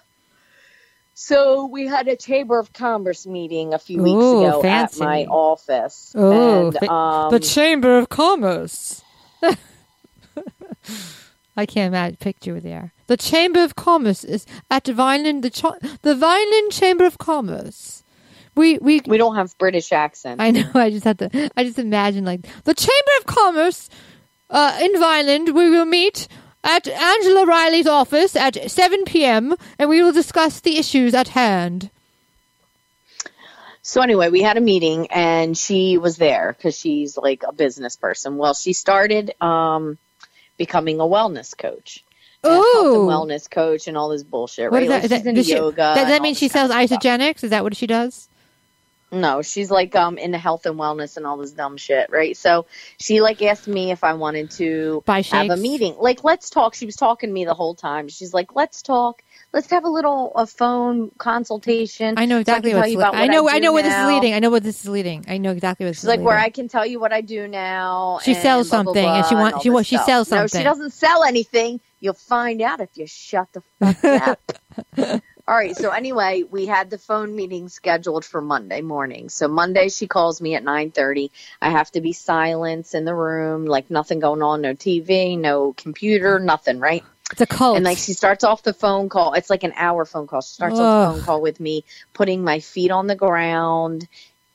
[1.13, 5.01] So we had a chamber of commerce meeting a few weeks Ooh, ago fancy.
[5.01, 6.15] at my office.
[6.15, 9.03] Oh, and, um, the Chamber of Commerce.
[11.55, 12.93] I can't imagine picture there.
[13.07, 18.03] The Chamber of Commerce is at the Vineland, the Ch- the Vineland Chamber of Commerce.
[18.55, 20.41] We we we don't have British accent.
[20.41, 20.69] I know.
[20.73, 21.51] I just had to.
[21.55, 23.89] I just imagine like the Chamber of Commerce
[24.49, 25.49] uh, in Vineland.
[25.55, 26.27] We will meet
[26.63, 29.55] at Angela Riley's office at seven p.m.
[29.79, 31.89] and we will discuss the issues at hand.
[33.83, 37.95] So anyway, we had a meeting and she was there because she's like a business
[37.95, 38.37] person.
[38.37, 39.97] Well, she started um,
[40.65, 42.03] becoming a wellness coach,
[42.43, 44.71] health and wellness coach, and all this bullshit.
[44.71, 44.83] What Right?
[44.83, 45.05] is Like, that?
[45.05, 45.93] Is she's that, into does she- yoga.
[45.95, 47.01] does that mean she sells of stuff.
[47.01, 47.43] Isagenix?
[47.43, 48.27] Is that what she does?
[49.13, 52.37] No, she's like um into health and wellness and all this dumb shit, right?
[52.37, 52.65] So
[52.97, 55.95] she like asked me if I wanted to have a meeting.
[55.99, 56.75] Like, let's talk.
[56.75, 58.07] She was talking to me the whole time.
[58.07, 59.21] She's like, let's talk.
[59.53, 62.15] Let's have a little a phone consultation.
[62.17, 62.91] I know so exactly I what's.
[62.91, 63.49] you le- about I know.
[63.49, 64.33] I, I, know where this is leading.
[64.33, 65.25] I know where this is leading.
[65.27, 66.25] I know exactly what this She's is like leading.
[66.27, 68.19] where I can tell you what I do now.
[68.23, 70.63] She sells blah, blah, something, and she wants she this wa- she sells No, she
[70.63, 71.81] doesn't sell anything.
[71.99, 75.21] You'll find out if you shut the fuck up.
[75.47, 75.75] All right.
[75.75, 79.27] So anyway, we had the phone meeting scheduled for Monday morning.
[79.27, 81.29] So Monday she calls me at nine thirty.
[81.61, 85.73] I have to be silence in the room, like nothing going on, no TV, no
[85.73, 86.79] computer, nothing.
[86.79, 87.03] Right.
[87.31, 87.77] It's a cult.
[87.77, 89.33] And like she starts off the phone call.
[89.33, 90.41] It's like an hour phone call.
[90.41, 94.07] She starts off the phone call with me putting my feet on the ground,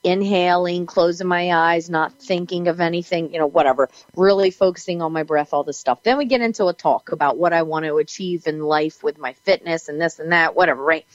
[0.04, 3.88] inhaling, closing my eyes, not thinking of anything, you know, whatever.
[4.14, 6.02] Really focusing on my breath, all this stuff.
[6.02, 9.18] Then we get into a talk about what I want to achieve in life with
[9.18, 11.06] my fitness and this and that, whatever, right?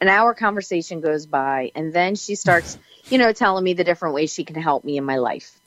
[0.00, 2.78] An hour conversation goes by and then she starts,
[3.08, 5.59] you know, telling me the different ways she can help me in my life.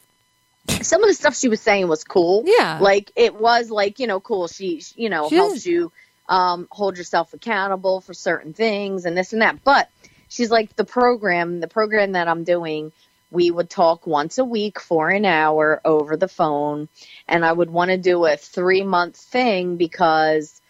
[0.81, 2.43] Some of the stuff she was saying was cool.
[2.45, 2.79] Yeah.
[2.81, 4.47] like it was like you know cool.
[4.47, 5.91] She you know She helps doesn't- you
[6.29, 9.63] um hold yourself accountable for certain things and this and that.
[9.63, 9.89] But
[10.29, 12.91] she's like the program the program that i'm doing
[13.29, 16.87] we would talk once a week for an hour over the phone.
[17.27, 20.61] And i would want to do a three month thing because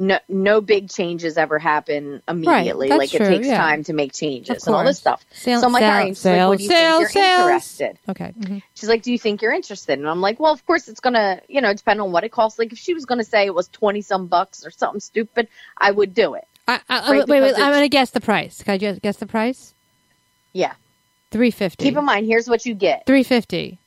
[0.00, 2.88] no, no big changes ever happen immediately.
[2.88, 3.58] that's like true, it takes yeah.
[3.58, 5.24] time to make changes and all this stuff.
[5.30, 6.24] Sale- so I'm like, sale- all right.
[6.24, 7.98] Like, what do you think you're interested?
[8.08, 8.32] Okay.
[8.38, 8.62] mhm.
[8.74, 11.40] She's like, "Do you think you're interested?" And I'm like, "Well, of course it's gonna,
[11.48, 12.58] you know, depend on what it costs.
[12.58, 15.90] Like, if she was gonna say it was twenty some bucks or something stupid, I
[15.90, 16.48] would do it.
[16.66, 18.62] I, I, Right, wait, wait, I'm going to guess the price.
[18.62, 19.74] Can I just guess the price?
[20.52, 20.74] Yeah.
[21.30, 21.84] Three fifty.
[21.84, 23.78] Keep in mind, here's what you get: Three fifty.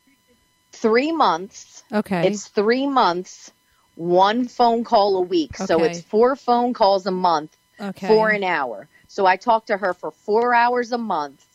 [0.71, 1.83] three months.
[1.91, 2.27] Okay.
[2.27, 3.51] It's three months,
[3.95, 5.57] one phone call a week.
[5.57, 8.07] So it's four phone calls a month okay.
[8.07, 8.87] for an hour.
[9.07, 11.45] So I talk to her for four hours a month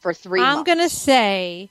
[0.00, 1.70] for 3 I'm going to say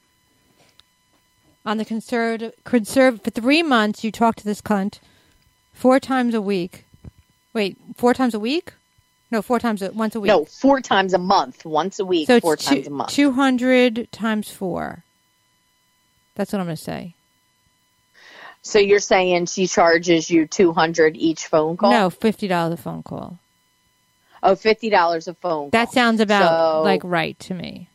[1.66, 5.00] on the conservative conserv for three months you talk to this cunt
[5.74, 6.86] four times a week.
[7.54, 8.74] Wait, four times a week?
[9.30, 10.30] No, four times a, once a week.
[10.30, 13.10] no, four times a month, once a week, so four two, times a month.
[13.12, 15.04] two hundred times four.
[16.36, 17.14] That's what I'm going to say.
[18.68, 21.90] So you're saying she charges you two hundred each phone call?
[21.92, 23.40] No, fifty dollars a phone call.
[24.44, 25.52] Oh, fifty dollars a phone.
[25.66, 25.70] Call.
[25.72, 25.94] That call.
[25.94, 27.90] sounds about So- like right to me.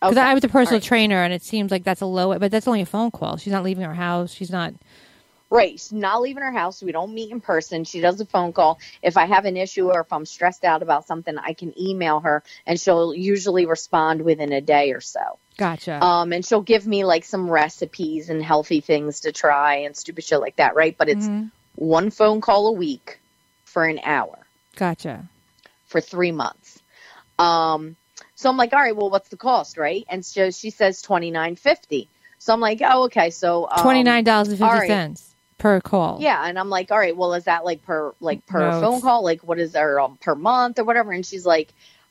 [0.00, 0.26] Because Okay.
[0.26, 0.86] I was a personal right.
[0.86, 3.36] trainer, and it seems like that's a low, but that's only a phone call.
[3.36, 4.32] She's not leaving her house.
[4.32, 4.72] She's not.
[5.50, 5.72] Right.
[5.72, 6.82] She's not leaving her house.
[6.82, 7.84] We don't meet in person.
[7.84, 8.78] She does a phone call.
[9.02, 12.20] If I have an issue or if I'm stressed out about something, I can email
[12.20, 15.38] her and she'll usually respond within a day or so.
[15.60, 16.02] Gotcha.
[16.02, 20.24] Um, and she'll give me like some recipes and healthy things to try and stupid
[20.24, 20.96] shit like that, right?
[20.96, 21.50] But it's Mhm.
[21.76, 23.20] one phone call a week
[23.66, 24.38] for an hour
[24.76, 25.28] Gotcha.
[25.86, 26.78] for three months.
[27.38, 27.96] Um,
[28.36, 30.04] so I'm like, all right, well, what's the cost, right?
[30.08, 32.08] And so she says twenty nine fifty.
[32.38, 33.28] So I'm like, oh, okay.
[33.28, 34.88] So um, Twenty nine dollars and fifty right.
[34.88, 36.18] cents per call.
[36.22, 38.82] Yeah, and I'm like, all right, well, is that like per like per No, phone
[38.96, 39.22] it's- call?
[39.22, 41.12] Like, what is there um, per month or whatever?
[41.12, 41.68] And she's like,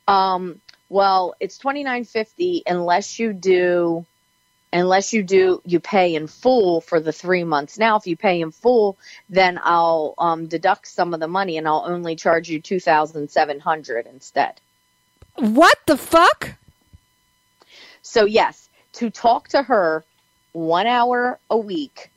[0.07, 4.05] um, well, it's twenty nine fifty unless you do,
[4.73, 7.77] unless you do you pay in full for the three months.
[7.77, 8.97] Now, if you pay in full,
[9.29, 13.29] then I'll um, deduct some of the money and I'll only charge you two thousand
[13.29, 14.59] seven hundred instead.
[15.35, 16.55] What the fuck?
[18.01, 20.03] So yes, to talk to her
[20.53, 22.09] one hour a week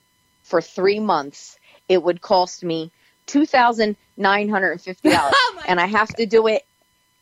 [0.42, 1.58] for three months,
[1.88, 2.90] it would cost me
[3.26, 5.34] two thousand nine hundred and fifty dollars,
[5.68, 6.64] and I have to do it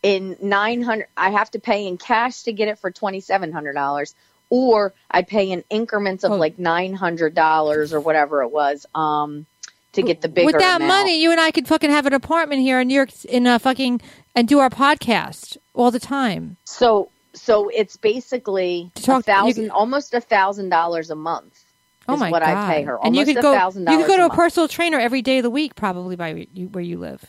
[0.02, 1.08] in nine hundred.
[1.16, 4.14] I have to pay in cash to get it for twenty seven hundred dollars,
[4.48, 6.36] or I pay in increments of Oh.
[6.36, 9.46] like nine hundred dollars or whatever it was, um,
[9.92, 10.46] to get the bigger.
[10.46, 10.88] With that amount.
[10.88, 13.58] money, you and I could fucking have an apartment here in New York, in a
[13.58, 14.00] fucking,
[14.34, 16.56] and do our podcast all the time.
[16.64, 21.64] So so it's basically To talk- a thousand, could- almost a thousand dollars a month.
[22.08, 22.48] Oh is my what god!
[22.56, 22.98] I pay her.
[23.04, 25.22] and you Almost could go, $1,000 you could go to a a personal trainer every
[25.22, 27.22] day of the week, probably by you, where you live,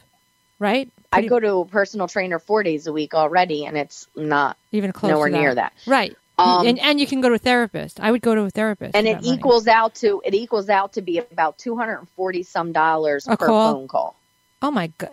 [0.62, 0.90] right?
[1.12, 4.94] I go to a personal trainer four days a week already, and it's not even
[4.94, 5.38] close nowhere that.
[5.38, 5.74] near that.
[5.86, 6.16] right?
[6.40, 8.00] Um, and and you can go to a therapist.
[8.00, 9.30] I would go to a therapist, And it money.
[9.34, 13.28] equals out to it equals out to be about two hundred and forty some dollars
[13.28, 13.74] A per call?
[13.74, 14.16] phone call.
[14.62, 15.12] Oh my god,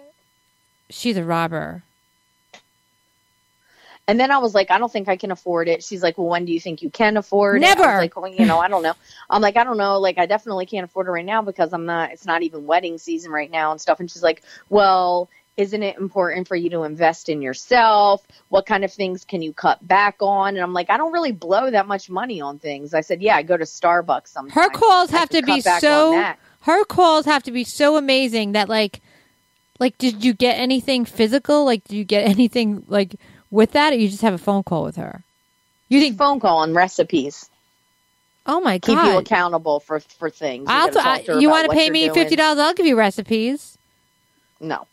[0.90, 1.82] she's a robber.
[4.08, 5.84] And then I was like, I don't think I can afford it.
[5.84, 7.66] She's like, Well, when do you think you can afford it?
[7.66, 7.98] I Never.
[7.98, 8.94] like, well, you know, I don't know.
[9.28, 10.00] I'm like, I don't know.
[10.00, 12.10] Like, I definitely can't afford it right now because I'm not.
[12.12, 14.00] It's not even wedding season right now and stuff.
[14.00, 18.26] And she's like, Well, isn't it important for you to invest in yourself?
[18.48, 20.54] What kind of things can you cut back on?
[20.54, 22.94] And I'm like, I don't really blow that much money on things.
[22.94, 24.54] I said, Yeah, I go to Starbucks sometimes.
[24.54, 26.34] Her calls have to could be cut back on so.
[26.62, 29.02] Her calls have to be so amazing that like,
[29.78, 31.64] like, did you get anything physical?
[31.64, 33.16] Like, did you get anything like
[33.50, 35.22] with that, or you just have a phone call with her?
[35.88, 36.18] You think?
[36.18, 37.48] phone call and recipes.
[38.46, 38.86] Oh my god!
[38.86, 40.68] Keep you accountable for for things.
[40.68, 42.58] You I'll t- I, you want to pay me fifty dollars?
[42.58, 43.76] I'll give you recipes.
[44.60, 44.86] No.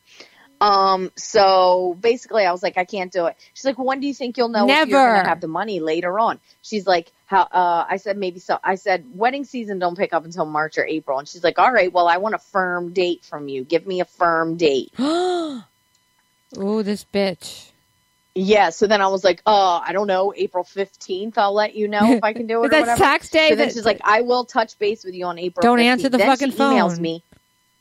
[0.60, 1.12] Um.
[1.16, 3.38] So basically, I was like, I can't do it.
[3.54, 5.16] She's like, well, when do you think you'll know if you're Never.
[5.16, 6.40] gonna have the money later on?
[6.62, 7.44] She's like, how?
[7.44, 8.58] Uh, I said maybe so.
[8.64, 11.72] I said wedding season don't pick up until March or April, and she's like, all
[11.72, 13.64] right, well, I want a firm date from you.
[13.64, 14.92] Give me a firm date.
[15.00, 15.64] oh,
[16.56, 17.72] this bitch.
[18.36, 18.70] Yeah.
[18.70, 21.38] So then I was like, oh, I don't know, April fifteenth.
[21.38, 22.98] I'll let you know if I can do it Is or that whatever.
[23.00, 23.50] tax day?
[23.50, 25.62] So then she's like, I will touch base with you on April.
[25.62, 25.84] Don't 15th.
[25.86, 27.02] answer the then fucking she emails phone.
[27.02, 27.24] me.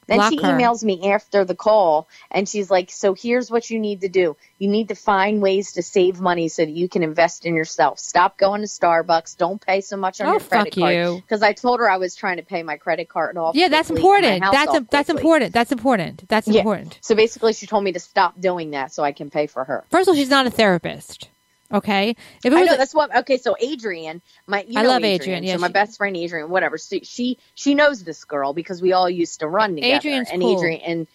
[0.07, 0.49] Then Block she her.
[0.49, 4.37] emails me after the call, and she's like, "So here's what you need to do.
[4.59, 7.99] You need to find ways to save money so that you can invest in yourself.
[7.99, 9.37] Stop going to Starbucks.
[9.37, 11.23] Don't pay so much on oh, your credit fuck card." you.
[11.23, 13.55] Because I told her I was trying to pay my credit card off.
[13.55, 14.53] Yeah, that's quickly and my important.
[14.53, 15.53] That's a, that's important.
[15.53, 16.29] That's important.
[16.29, 16.61] That's Yeah.
[16.61, 16.99] important.
[17.01, 19.85] So basically, she told me to stop doing that so I can pay for her.
[19.91, 21.29] First of all, she's not a therapist.
[21.75, 22.11] Okay,
[22.45, 23.15] if it I know a- that's what.
[23.19, 25.99] Okay, so Adrian, my you I know love Adrian, Adrian, yeah, so my she- best
[25.99, 26.79] friend Adrian, whatever.
[26.79, 29.97] So she she knows this girl because we all used to run together.
[29.97, 30.57] Adrian's and cool.
[30.59, 31.07] Adrian and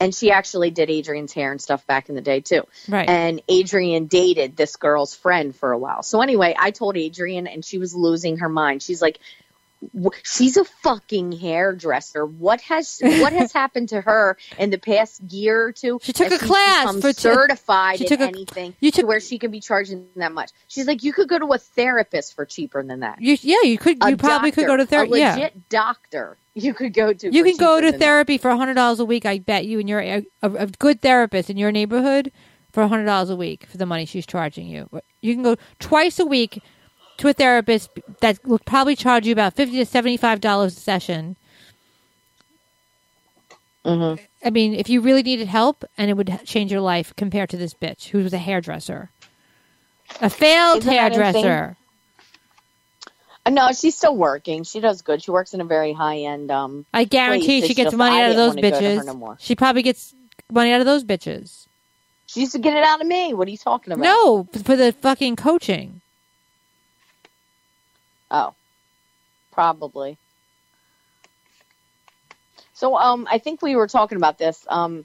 [0.00, 2.62] and she actually did Adrian's hair and stuff back in the day too.
[2.88, 3.08] right.
[3.08, 6.02] And Adrian dated this girl's friend for a while.
[6.04, 8.80] So anyway, I told Adrian, and she was losing her mind.
[8.82, 9.47] She's like, "Wh-
[10.24, 12.24] "She's a fucking hairdresser.
[12.26, 15.98] What has what has happened to her in the past year or two?
[16.02, 19.08] She took a she's class for certified she in took a- anything you to took-
[19.08, 20.50] where she can be charging that much.
[20.66, 23.20] She's like, you could go to a therapist for cheaper than that.
[23.20, 23.98] you, yeah, you could.
[24.02, 25.14] A You probably could go to therapy.
[25.14, 26.36] A Yeah, legit doctor.
[26.54, 27.32] You could go to.
[27.32, 28.00] you for can go to than that.
[28.04, 29.24] therapy for hundred dollars a week.
[29.26, 32.32] I bet you, and you're a, a, a good therapist in your neighborhood
[32.72, 34.88] for hundred dollars a week for the money she's charging you.
[35.20, 36.62] You can go twice a week
[37.18, 40.80] to a therapist that will probably charge you about fifty to seventy five dollars a
[40.80, 41.36] session.
[43.84, 44.18] Mhm.
[44.44, 47.56] I mean, if you really needed help, and it would change your life compared to
[47.56, 49.10] this bitch who was a hairdresser,
[50.20, 51.76] a failed Isn't hairdresser.
[53.48, 54.62] No, she's still working.
[54.64, 55.22] She does good.
[55.22, 56.50] She works in a very high end.
[56.50, 57.64] Um, I guarantee place.
[57.64, 59.06] she It's gets just money out of those wanna go to her bitches.
[59.06, 59.36] no.
[59.40, 60.12] She probably gets
[60.52, 61.66] money out of those bitches.
[62.26, 63.32] she used to get it out of me.
[63.32, 64.02] What are you talking about?
[64.02, 66.02] No, for the fucking coaching.
[68.30, 68.54] Oh,
[69.52, 70.18] probably.
[72.74, 74.64] So, um, I think we were talking about this.
[74.68, 75.04] Um,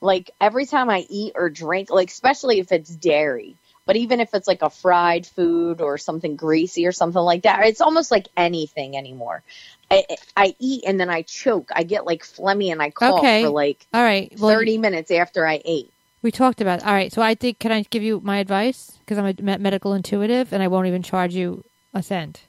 [0.00, 3.56] like every time I eat or drink, like especially if it's dairy,
[3.86, 7.64] But even if it's like a fried food or something greasy or something like that,
[7.66, 9.42] it's almost like anything anymore.
[9.90, 10.04] I,
[10.36, 11.70] I eat and then I choke.
[11.74, 13.42] I get like phlegmy and I cough Okay.
[13.42, 14.32] for like All right.
[14.38, 15.90] Well, 30 minutes after I ate.
[16.22, 16.84] We talked about.
[16.84, 17.12] All right.
[17.12, 20.62] So I think can I give you my advice because I'm a medical intuitive and
[20.62, 22.42] I won't even charge you a cent.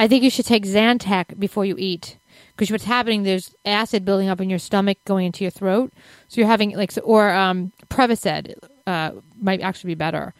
[0.00, 2.16] I think you should take Zantac before you eat
[2.56, 5.92] because what's happening there's acid building up in your stomach going into your throat.
[6.28, 8.54] So you're having like or um Prevacid
[8.86, 10.32] uh might actually be better.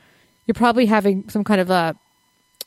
[0.46, 1.94] You're probably having some kind of a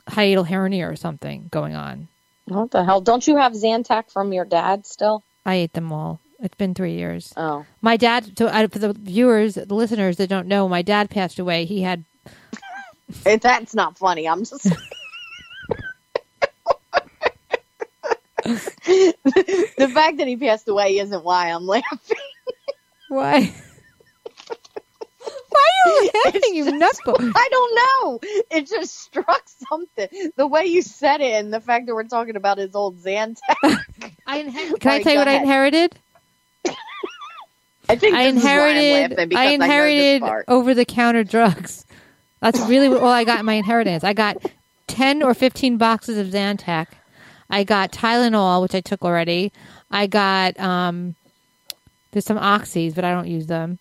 [0.06, 2.06] hiatal hernia or something going on.
[2.44, 3.00] What the hell?
[3.00, 5.24] Don't you have Zantac from your dad still?
[5.44, 6.20] I ate them all.
[6.38, 7.32] It's been three years.
[7.36, 7.66] Oh.
[7.82, 8.38] My dad.
[8.38, 11.64] So for the viewers, the listeners that don't know, my dad passed away.
[11.64, 12.04] He had
[13.24, 14.28] That's not funny.
[14.28, 14.68] I'm just.
[18.44, 22.18] the fact that he passed away isn't why I'm laughing.
[23.08, 23.54] Why?
[25.48, 27.32] Why are you laughing, you nutball?
[27.36, 28.20] I don't know.
[28.50, 30.08] It just struck something.
[30.36, 33.38] The way you said it and the fact that we're talking about his old Zantac.
[34.26, 35.98] I inher- Can I Sorry, tell you go what I inherited?
[37.88, 39.34] I think I this I'm inherited.
[39.34, 41.84] I I, inherited over the counter drugs.
[42.40, 44.04] That's really all I got in my inheritance.
[44.04, 44.38] I got
[44.86, 46.86] ten or fifteen boxes of Zantac.
[47.50, 49.52] I got Tylenol, which I took already.
[49.90, 51.14] I got um,
[52.12, 53.78] there's some oxys, but I don't use them,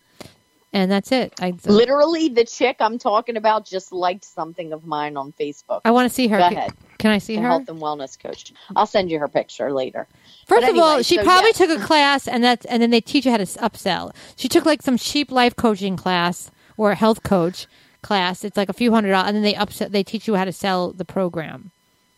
[0.74, 1.34] and that's it.
[1.42, 5.82] I Literally, the chick I'm talking about just liked something of mine on Facebook.
[5.86, 6.38] I want to see her.
[6.38, 6.74] Go Can- ahead.
[7.00, 7.48] Can I see The her?
[7.50, 8.54] health and wellness coach.
[8.78, 10.08] I'll send you her picture later.
[10.48, 11.58] First of all, she so probably yes.
[11.58, 14.16] took a class, and that's and then they teach you how to upsell.
[14.38, 17.68] She took like some cheap life coaching class or a health coach
[18.02, 18.46] class.
[18.46, 19.90] It's like a few hundred dollars, and then they upsell.
[19.92, 21.72] They teach you how to sell the program.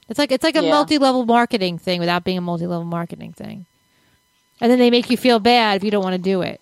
[0.09, 0.69] It's like it's like a Yeah.
[0.69, 3.65] multi-level marketing thing without being a multi-level marketing thing.
[4.61, 6.61] And then they make you feel bad if you don't want to do it.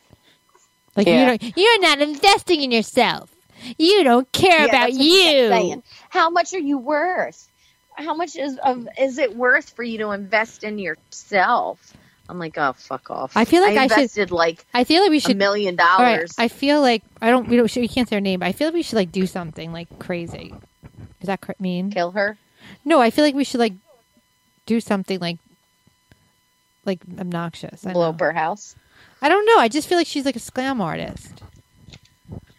[0.95, 1.37] Like Yeah.
[1.39, 3.29] you you're not investing in yourself.
[3.77, 5.83] You don't care Yeah, about that's what she kept you.
[6.09, 7.47] How much are you worth?
[7.95, 11.93] How much is of is it worth for you to invest in yourself?
[12.29, 13.35] I'm like, oh, fuck off.
[13.35, 16.15] I feel like I should- like I feel like we a should million All right,
[16.15, 16.35] dollars.
[16.37, 17.47] I feel like I don't.
[17.49, 17.73] We don't.
[17.75, 18.39] We can't say her name.
[18.39, 20.53] But I feel like we should like do something like crazy.
[21.19, 21.91] Does that mean?
[21.91, 22.37] Kill her.
[22.85, 23.73] No, I feel like we should like
[24.65, 25.37] do something like
[26.85, 27.85] like obnoxious.
[27.85, 28.09] I, Blow know.
[28.09, 28.75] up her house.
[29.21, 29.57] I don't know.
[29.57, 31.41] I just feel like she's like a scam artist.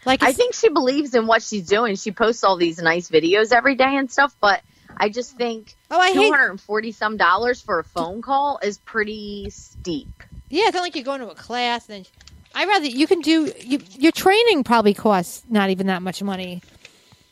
[0.06, 1.96] Like I think she believes in what she's doing.
[1.96, 4.62] She posts all these nice videos every day and stuff, but
[4.96, 8.58] I just think Oh, I two hundred and forty some dollars for a phone call
[8.62, 10.22] is pretty steep.
[10.50, 11.88] Yeah, it's not like you're going to a class.
[11.88, 12.12] And then
[12.54, 14.64] I rather you can do you, your training.
[14.64, 16.62] Probably costs not even that much money.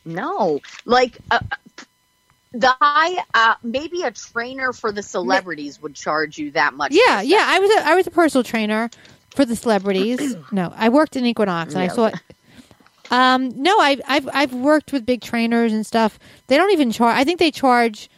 [0.04, 1.40] No, like uh,
[2.52, 6.92] the high, uh, maybe a trainer for the celebrities would charge you that much.
[6.92, 7.44] Yeah, yeah.
[7.46, 8.90] I was a, I was a personal trainer
[9.34, 10.36] for the celebrities.
[10.52, 12.10] no, I worked in Equinox and I saw.
[13.10, 16.18] Um, no, I've I've I've worked with big trainers and stuff.
[16.46, 17.16] They don't even charge.
[17.16, 18.08] I think they charge.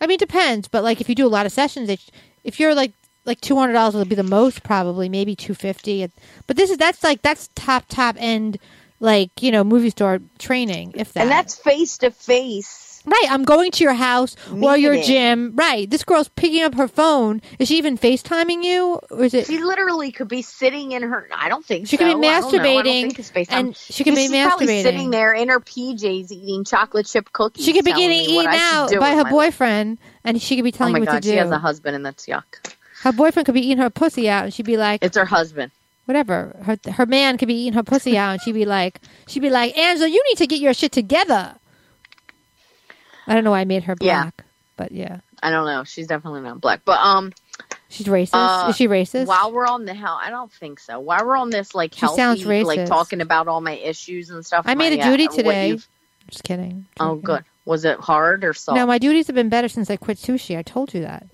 [0.00, 1.98] I mean, it depends, but like if you do a lot of sessions, they,
[2.44, 2.92] if you're like
[3.24, 6.08] like two hundred dollars would be the most probably, maybe two fifty.
[6.46, 8.58] But this is that's like that's top top end,
[9.00, 10.92] like you know movie store training.
[10.96, 12.87] If that and that's face to face.
[13.10, 15.52] Right, I'm going to your house or your gym.
[15.56, 17.40] Right, this girl's picking up her phone.
[17.58, 19.46] Is she even FaceTiming you, or is it?
[19.46, 21.28] She literally could be sitting in her.
[21.34, 22.04] I don't think She so.
[22.04, 22.58] could be I don't know.
[22.60, 23.46] I don't masturbating, think it's FaceTime.
[23.52, 24.82] and she could be she's probably masturbating.
[24.82, 27.64] sitting there in her PJs eating chocolate chip cookies.
[27.64, 29.30] She could be getting eaten out by her my life.
[29.30, 31.38] boyfriend, and she could be Oh telling my you what god, to she do.
[31.40, 32.44] has a husband, and that's yuck.
[33.02, 35.72] her boyfriend could be eating her pussy out, and she'd be like, It's her husband.
[36.06, 36.56] whatever.
[36.62, 39.50] Her her man could be eating her pussy out, and she'd be like, she'd be
[39.50, 41.54] like, Angela, you need to get your shit together.
[43.28, 44.22] I don't know why I made her Yeah.
[44.24, 44.44] black,
[44.76, 45.84] but yeah, I don't know.
[45.84, 46.80] She's definitely not black.
[46.84, 47.32] But um,
[47.88, 48.30] she's racist.
[48.32, 49.26] Uh, Is she racist?
[49.26, 50.98] while we're on the hell, I don't think so.
[51.00, 54.44] While we're on this, like She healthy, sounds like talking about all my issues and
[54.44, 54.64] stuff.
[54.66, 55.78] I made my, a duty uh, today.
[56.28, 56.86] Just kidding.
[57.00, 57.44] Oh, good.
[57.64, 58.76] Was it hard or soft?
[58.76, 60.56] No, my duties have been better since I quit sushi.
[60.56, 61.26] I told you that.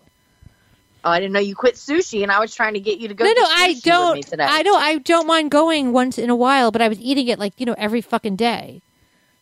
[1.04, 3.14] oh, I didn't know you quit sushi, and I was trying to get you to
[3.14, 3.24] go.
[3.24, 4.40] no, no, I don't.
[4.40, 4.82] I don't.
[4.82, 7.66] I don't mind going once in a while, but I was eating it like you
[7.66, 8.82] know every fucking day.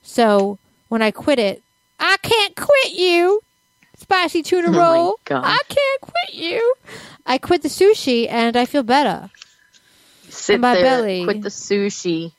[0.03, 1.63] So when I quit it,
[2.03, 3.41] I can't quit you.
[3.97, 5.21] Spicy tuna Oh roll.
[5.31, 6.75] I can't quit you.
[7.25, 9.31] I quit the sushi and I feel better.
[10.29, 11.25] Sit my there, belly.
[11.25, 12.33] quit the sushi.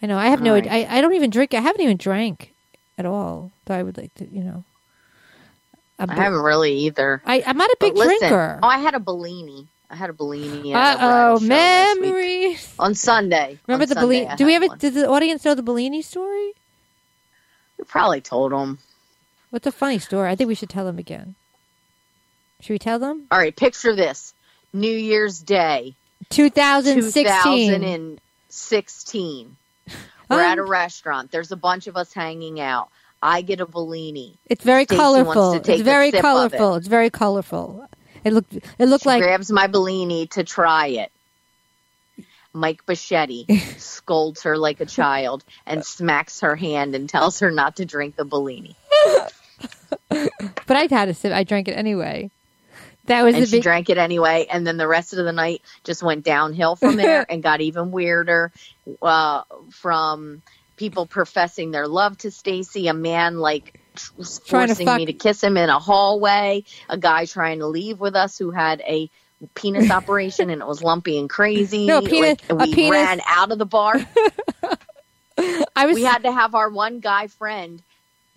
[0.00, 0.16] I know.
[0.16, 0.54] I have no.
[0.54, 0.70] All right.
[0.70, 1.54] I, I don't even drink.
[1.54, 2.54] I haven't even drank
[2.96, 3.50] at all.
[3.64, 4.28] Though I would like to.
[4.30, 4.64] You know.
[5.98, 7.22] I haven't really either.
[7.24, 8.60] I, I'm not a big listen, drinker.
[8.62, 9.66] Oh, I had a Bellini.
[9.90, 10.74] I had a Bellini.
[10.74, 12.02] Uh oh, bridal show last week.
[12.02, 12.74] memories.
[12.78, 13.58] on Sunday.
[13.66, 14.28] Remember On the Bellini?
[14.36, 14.78] Do we have it?
[14.78, 16.52] Does the audience know the Bellini story?
[17.78, 18.78] We probably told them.
[19.50, 20.30] What's a funny story?
[20.30, 21.34] I think we should tell them again.
[22.60, 23.26] Should we tell them?
[23.30, 24.34] All right, picture this:
[24.72, 25.94] New Year's Day,
[26.30, 27.68] 2016.
[27.80, 29.56] 2016.
[30.28, 31.30] We're at a Um, restaurant.
[31.30, 32.88] There's a bunch of us hanging out.
[33.22, 34.34] I get a Bellini.
[34.46, 35.52] It's very Stacey colorful.
[35.54, 36.74] It's very colorful.
[36.74, 36.78] it.
[36.78, 37.88] It's very colorful.
[38.24, 38.52] It looked.
[38.54, 41.12] It looked She like grabs my Bellini to try it.
[42.56, 47.76] Mike Bichetti scolds her like a child and smacks her hand and tells her not
[47.76, 48.74] to drink the Bellini.
[50.08, 51.32] But I had a sip.
[51.32, 52.30] I drank it anyway.
[53.06, 53.62] That was And the she big.
[53.62, 54.46] drank it anyway.
[54.50, 57.90] And then the rest of the night just went downhill from there and got even
[57.92, 58.50] weirder
[59.02, 60.42] uh, from
[60.76, 65.12] people professing their love to Stacy, a man like Trying to forcing fuck- me to
[65.14, 69.08] kiss him in a hallway, a guy trying to leave with us who had a
[69.54, 71.86] penis operation and it was lumpy and crazy.
[71.86, 73.94] No, penis- Like, we penis- ran out of the bar.
[75.76, 75.94] I was.
[75.94, 77.82] we had to have our one guy friend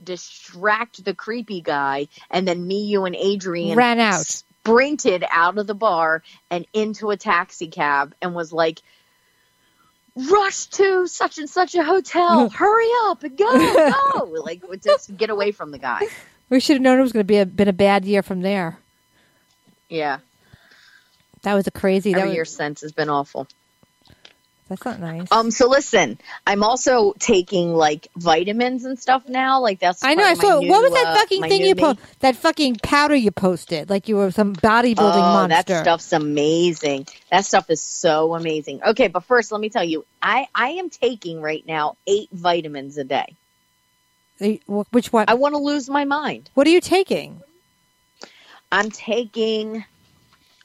[0.04, 4.26] distract the creepy guy, and then me, you, and Adrian Ran out.
[4.26, 8.80] sprinted out of the bar and into a taxi cab, and was like.
[10.16, 12.50] Rush to such and such a hotel.
[12.54, 14.42] Hurry up and go, go!
[14.44, 16.08] Like just get away from the guy.
[16.50, 18.42] we should have known it was going to be a been a bad year from
[18.42, 18.80] there.
[19.88, 20.18] Yeah,
[21.44, 22.14] That was a crazy.
[22.14, 23.48] That every was, year since has been awful.
[24.70, 25.32] That's not nice.
[25.32, 29.62] Um, so listen, I'm also taking like vitamins and stuff now.
[29.62, 30.24] Like that's I know.
[30.24, 30.60] I saw.
[30.60, 31.82] new, what was that uh, fucking my thing you me.
[31.82, 35.74] po- That fucking powder you posted, like you were some bodybuilding oh, monster.
[35.74, 37.08] that stuff's amazing.
[37.32, 38.84] That stuff is so amazing.
[38.84, 43.00] Okay, but first, let me tell you, I I am taking right now eight vitamins
[43.00, 43.36] a day.
[44.68, 45.26] Which one?
[45.28, 46.52] I want to lose my mind.
[46.54, 47.42] what are you taking?
[48.72, 49.84] I'm taking.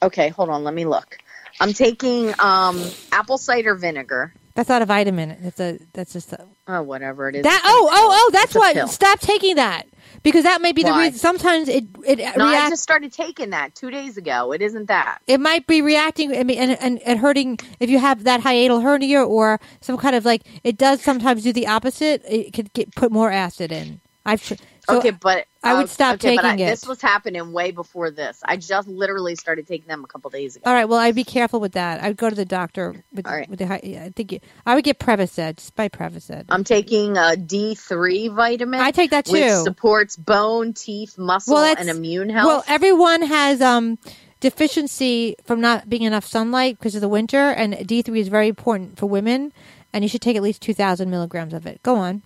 [0.05, 0.64] Okay, hold on.
[0.64, 1.18] Let me look.
[1.61, 2.82] I'm taking um
[3.12, 4.32] apple cider vinegar.
[4.55, 5.30] That's not a vitamin.
[5.42, 5.78] It's a.
[5.92, 7.42] That's just a, Oh, whatever it is.
[7.42, 7.62] that.
[7.64, 8.30] Oh, oh, oh!
[8.32, 8.88] That's what.
[8.88, 9.86] Stop taking that
[10.22, 11.18] because that may be the reason.
[11.18, 14.52] Sometimes it it No, I just started taking that two days ago.
[14.52, 15.18] It isn't that.
[15.26, 18.82] it might be reacting I mean, and, and, and hurting if you have that hiatal
[18.82, 22.94] hernia or some kind of like it does sometimes do the opposite it could get
[22.94, 24.57] put more acid in i've so
[24.98, 26.70] okay, but I would uh, stop okay, but I- taking it.
[26.70, 28.40] This was happening way before this.
[28.44, 30.62] I just literally started taking them a couple days ago.
[30.68, 33.34] all right well i'd be careful with that i'd go to the doctor with, All
[33.34, 33.48] right.
[33.48, 37.34] with the i think you, i would get prevacid just buy prevacid I'm taking a
[37.36, 38.80] D3 vitamin.
[38.80, 39.62] I take that Which too.
[39.64, 42.46] supports bone, teeth, muscle, Well, and immune health.
[42.46, 43.98] well everyone has um
[44.40, 48.98] deficiency from not being enough sunlight because of the winter and d3 is very important
[48.98, 49.52] for women
[49.92, 52.22] and you should take at least 2000 milligrams of it go on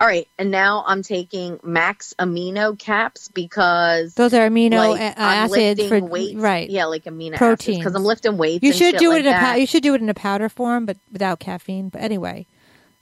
[0.00, 5.20] All right, and now I'm taking max amino caps because those are amino like, a-
[5.20, 6.40] acids for weights.
[6.40, 7.78] right Yeah, like amino Proteins.
[7.80, 8.62] because I'm lifting weights.
[8.64, 10.48] You should do like it in a pow- you should do it in a powder
[10.48, 11.90] form, but without caffeine.
[11.90, 12.46] But anyway,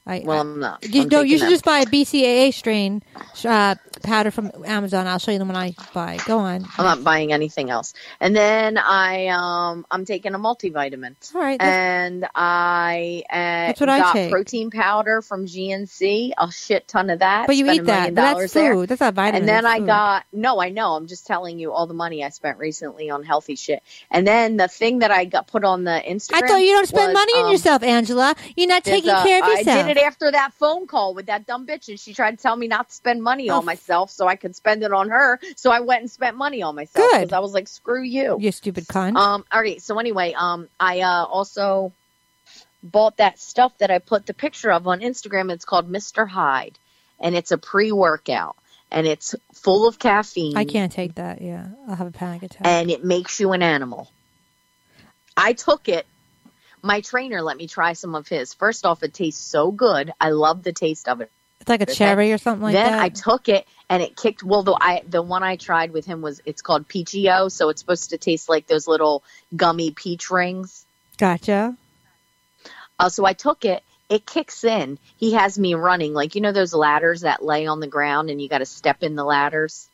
[0.09, 0.83] I, Well, I'm not.
[0.87, 1.51] you, I'm no, you should them.
[1.51, 3.03] just buy a BCAA strain
[3.45, 5.07] uh, powder from Amazon.
[5.07, 6.17] I'll show you the one I buy.
[6.25, 6.65] Go on.
[6.77, 7.93] I'm not buying anything else.
[8.19, 11.15] And then I um I'm taking a multivitamin.
[11.35, 13.35] All right, And I uh,
[13.67, 14.31] That's what I got take.
[14.31, 17.47] protein powder from GNC, a shit ton of that.
[17.47, 18.15] but you eat that.
[18.15, 18.73] that's there.
[18.73, 18.89] food.
[18.89, 19.41] That's not vitamin.
[19.41, 20.93] And then I got no, I know.
[20.95, 23.83] I'm just telling you all the money I spent recently on healthy shit.
[24.09, 26.43] And then the thing that I got put on the Instagram.
[26.43, 28.35] I thought you don't spend was, money on um, yourself, Angela.
[28.55, 29.85] You're not taking a- care of I yourself.
[30.03, 32.89] After that phone call with that dumb bitch, and she tried to tell me not
[32.89, 35.39] to spend money Oh, on myself so I could spend it on her.
[35.55, 37.21] So I went and spent money on myself Good.
[37.21, 39.15] because I was like, "Screw you." you stupid cunt.
[39.15, 39.45] Um.
[39.51, 39.81] All right.
[39.81, 41.91] So anyway, um, I uh, also
[42.81, 45.51] bought that stuff that I put the picture of on Instagram.
[45.51, 46.27] It's called Mr.
[46.27, 46.77] Hyde,
[47.19, 48.55] and it's a pre-workout,
[48.91, 50.55] and it's full of caffeine.
[50.57, 51.41] I can't take that.
[51.41, 52.65] Yeah, I'll have a panic attack.
[52.65, 54.09] and it makes you an animal.
[55.35, 56.05] I took it.
[56.81, 58.53] My trainer let me try some of his.
[58.53, 60.13] First off, it tastes so good.
[60.19, 61.29] I love the taste of it.
[61.59, 63.01] it's like a cherry or something like then that.
[63.01, 64.43] I took it and it kicked.
[64.43, 67.81] Well, the I the one I tried with him was it's called Peachio, so it's
[67.81, 69.23] supposed to taste like those little
[69.55, 70.85] gummy peach rings.
[71.17, 71.75] gotcha.
[72.97, 73.83] Uh, so I took it.
[74.09, 74.97] It kicks in.
[75.17, 78.41] He has me running like you know those ladders that lay on the ground and
[78.41, 79.87] you got to step in the ladders,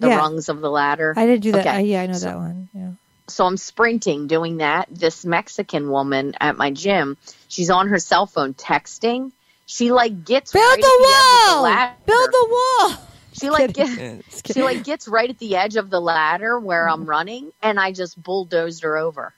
[0.00, 0.16] the Yeah.
[0.18, 1.14] rungs of the ladder.
[1.16, 1.66] I didn't do that.
[1.66, 1.82] Okay.
[1.84, 2.68] Yeah, I know So- that one.
[2.74, 2.90] Yeah.
[3.32, 4.88] So I'm sprinting doing that.
[4.90, 7.16] This Mexican woman at my gym,
[7.48, 9.32] she's on her cell phone texting.
[9.66, 11.62] She like gets Build right at the the edge of the wall.
[11.62, 11.94] ladder.
[12.06, 13.08] Build the wall.
[13.32, 14.16] She like Kidding.
[14.30, 16.88] gets she like gets right at the edge of the ladder where.
[16.88, 19.32] I'm running, and I just bulldozed her over.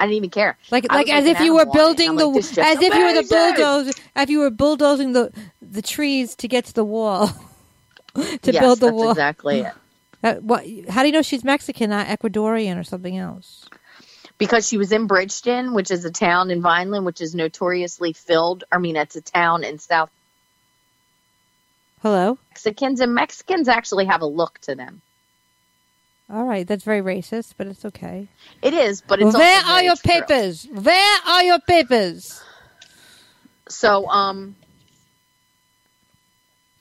[0.00, 0.56] I didn't even care.
[0.70, 2.48] Like, I like as if you were animal on it, building the, I'm like, this
[2.54, 3.36] shit's as if you were the amazing.
[3.56, 7.28] bulldozer, as you were bulldozing the the trees to get to the wall,
[8.14, 9.10] to yes, build the that's wall.
[9.10, 9.72] exactly it.
[10.22, 10.64] That- what?
[10.88, 13.66] How do you know she's Mexican, not Ecuadorian or something else?
[14.36, 18.64] Because she was in Bridgeton, which is a town in Vineland, which is notoriously filled.
[18.70, 20.10] I mean, it's a town in South
[22.02, 22.38] Hello.
[22.50, 25.02] Mexicans, and Mexicans actually have a look to them.
[26.30, 28.28] All right, that's very racist, but it's okay.
[28.62, 30.12] It is, but it's Where are your true.
[30.12, 30.66] papers?
[30.70, 32.40] Where are your papers?
[33.68, 34.54] So, um,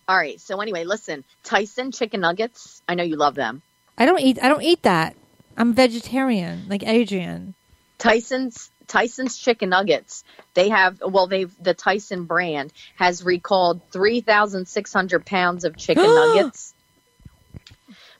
[0.07, 0.39] all right.
[0.39, 2.81] So anyway, listen, Tyson chicken nuggets.
[2.87, 3.61] I know you love them.
[3.97, 4.41] I don't eat.
[4.41, 5.15] I don't eat that.
[5.57, 7.55] I'm vegetarian, like Adrian.
[7.97, 10.23] Tyson's Tyson's chicken nuggets.
[10.53, 15.75] They have well, they've the Tyson brand has recalled three thousand six hundred pounds of
[15.75, 16.73] chicken nuggets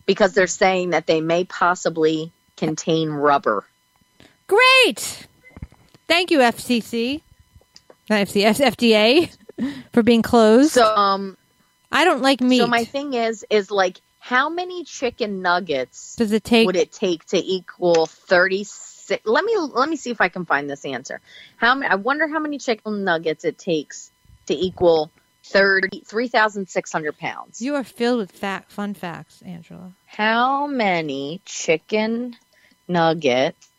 [0.06, 3.64] because they're saying that they may possibly contain rubber.
[4.48, 5.28] Great.
[6.08, 7.22] Thank you, FCC,
[8.10, 9.30] not FCC,
[9.60, 10.72] FDA, for being closed.
[10.72, 11.37] So, um,
[11.92, 12.60] I don't like meat.
[12.60, 16.66] so my thing is, is like, how many chicken nuggets Does it take?
[16.66, 20.70] would it take to equal 36 let me let me see if i can find
[20.70, 21.22] this answer
[21.56, 24.12] how many i wonder how many chicken nuggets it takes
[24.48, 25.10] to equal
[25.46, 29.94] 30 3600 pounds you are filled with fact, fun facts, Angela.
[30.08, 32.36] how many chicken
[32.86, 33.70] nuggets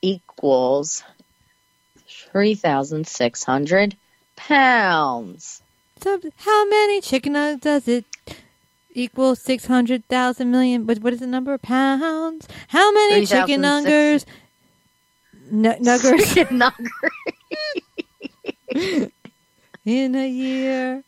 [0.00, 1.02] equals
[2.32, 3.96] 3600
[4.36, 5.62] pounds
[6.00, 8.04] So, how many chicken nuggets does it
[8.94, 9.36] equal?
[9.36, 10.84] Six hundred thousand million.
[10.84, 12.48] But what is the number of pounds?
[12.68, 14.26] How many chicken 3,006 nuggers?
[15.52, 16.58] N- nuggers chicken
[19.84, 21.04] in a year.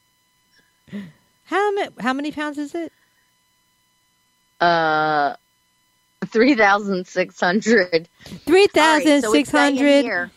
[1.45, 1.91] How many?
[2.01, 2.93] How many pounds is it?
[4.61, 5.37] uh
[6.27, 8.09] 3600
[8.47, 10.31] Three All right, thousand so six it's saying hundred here,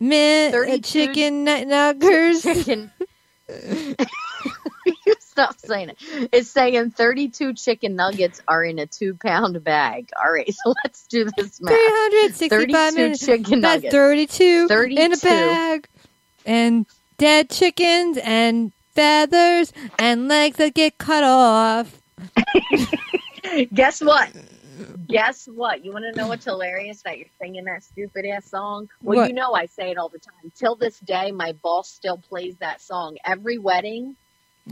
[0.00, 2.42] min chicken nuggets.
[2.42, 2.90] chicken.
[3.48, 3.94] You
[5.20, 6.28] Stop saying it.
[6.32, 10.10] It's saying 32 chicken nuggets are in a two pound bag.
[10.22, 11.74] All right, so let's do this math.
[11.74, 13.20] Three hundred sixty-five 32 minutes.
[13.26, 13.92] chicken That's nuggets.
[13.94, 15.88] thirty-two, in a bag,
[16.44, 16.86] and
[17.18, 22.00] dead chickens and feathers and legs that get cut off.
[23.72, 24.30] Guess what?
[25.08, 25.84] Guess what?
[25.84, 28.88] You want to know what's hilarious that you're singing that stupid ass song?
[29.02, 29.28] Well, What?
[29.28, 30.52] you know I say it all the time.
[30.54, 33.16] Till this day, my boss still plays that song.
[33.24, 34.16] Every wedding,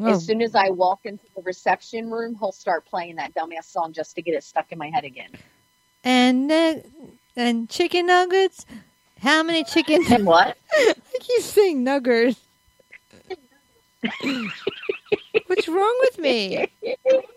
[0.01, 3.65] Oh, as soon as I walk into the reception room, he'll start playing that dumbass
[3.65, 5.31] song just to get it stuck in my head again.
[6.05, 6.85] and nug-
[7.37, 8.67] and chicken nuggets.
[9.23, 10.05] How many chicken?
[10.11, 10.57] And what?
[10.73, 12.41] I keep saying nuggets.
[15.47, 16.69] What's wrong with me?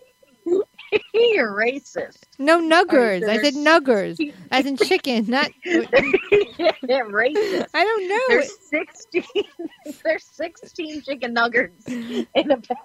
[1.13, 2.17] You're racist.
[2.37, 3.23] No nuggers.
[3.23, 4.19] I said nuggers,
[4.51, 5.51] as in chicken, not.
[5.65, 7.65] racist.
[7.73, 8.19] I don't know.
[8.29, 9.23] There's 16.
[10.03, 12.77] There's 16 chicken nuggets in a bag.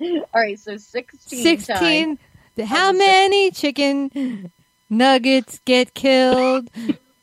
[0.00, 1.40] All right, so 16.
[1.40, 2.18] times- Sixteen.
[2.66, 4.52] How many chicken
[4.88, 6.68] nuggets get killed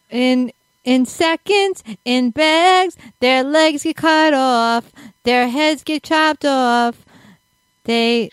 [0.10, 0.52] in
[0.84, 2.98] in seconds in bags?
[3.22, 4.92] Their legs get cut off.
[5.24, 7.06] Their heads get chopped off.
[7.86, 8.30] They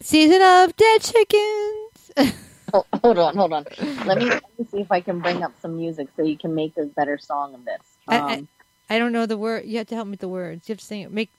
[0.00, 2.10] season of dead chickens.
[2.72, 3.64] Hold, hold on, hold on.
[4.04, 6.54] Let me, let me see if I can bring up some music so you can
[6.54, 7.80] make a better song of this.
[8.06, 8.48] I- I- Um,
[8.90, 9.64] I don't know the word.
[9.64, 10.68] You have to help me with the words.
[10.68, 11.10] You have to sing it.
[11.10, 11.30] Make.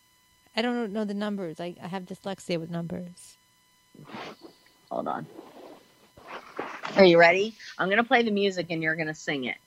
[0.55, 1.59] I don't know the numbers.
[1.59, 3.37] I, I have dyslexia with numbers.
[4.89, 5.27] hold on.
[6.95, 7.53] Are you ready?
[7.77, 9.57] I'm going to play the music and you're going to sing it.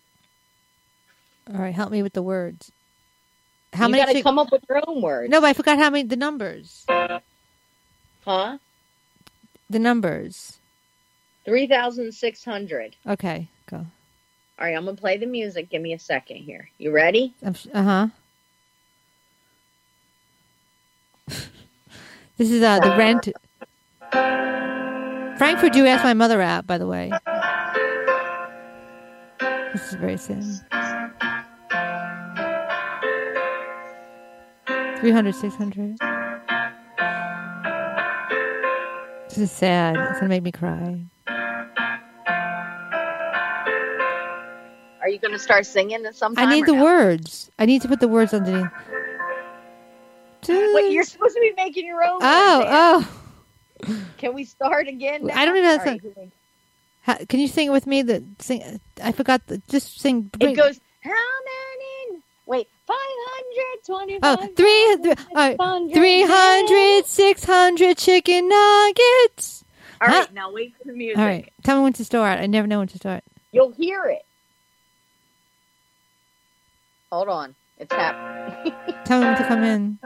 [1.48, 2.72] All right, help me with the words.
[3.72, 4.02] How you many?
[4.02, 5.30] got to chick- come up with your own words.
[5.30, 6.08] no, but I forgot how many.
[6.08, 6.84] The numbers.
[8.24, 8.58] Huh?
[9.72, 10.58] The numbers.
[11.46, 12.94] 3,600.
[13.08, 13.78] Okay, go.
[13.78, 13.86] All
[14.60, 15.70] right, I'm going to play the music.
[15.70, 16.68] Give me a second here.
[16.76, 17.32] You ready?
[17.42, 18.08] Uh huh.
[22.36, 23.30] this is uh the rent.
[25.38, 27.10] Frankfurt you asked my mother out, by the way.
[29.72, 30.44] This is very sad.
[35.00, 36.11] 300, 600.
[39.32, 39.96] This is sad.
[39.96, 41.00] It's going to make me cry.
[45.00, 46.46] Are you going to start singing at some point?
[46.46, 46.84] I need the no?
[46.84, 47.50] words.
[47.58, 48.70] I need to put the words underneath.
[50.46, 52.18] Wait, you're supposed to be making your own.
[52.20, 53.08] Oh,
[53.86, 53.98] oh.
[54.18, 55.30] Can we start again?
[55.30, 56.30] I don't even know All how right, to- here we-
[57.00, 58.02] How, can you sing it with me?
[58.02, 58.80] The sing.
[59.02, 59.46] I forgot.
[59.46, 60.30] The, just sing.
[60.40, 62.20] It goes, how many?
[62.44, 63.31] Wait, 525.
[64.24, 65.56] Oh, three, th- all right,
[65.92, 69.64] 300, uh, 600 chicken nuggets.
[70.00, 70.26] All right, Huh?
[70.32, 71.18] now wait for the music.
[71.18, 72.38] All right, tell me when to start.
[72.40, 73.22] I never know when to start.
[73.52, 74.22] You'll hear it.
[77.10, 77.54] Hold on.
[77.78, 78.72] It's happening.
[79.04, 79.98] Tell me when to come in.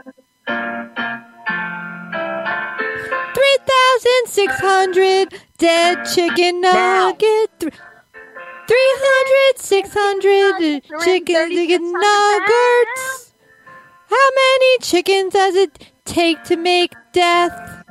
[3.33, 7.09] 3,600 dead chicken Now.
[7.11, 7.59] nugget.
[7.59, 7.73] Th-
[8.67, 13.26] 300, 600 chicken chicken nuggets.
[14.09, 17.83] How many chickens does it take to make death?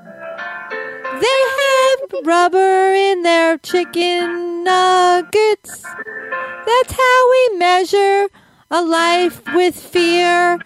[1.20, 5.82] They have rubber in their chicken nuggets.
[5.82, 8.28] That's how we measure
[8.70, 10.58] a life with fear,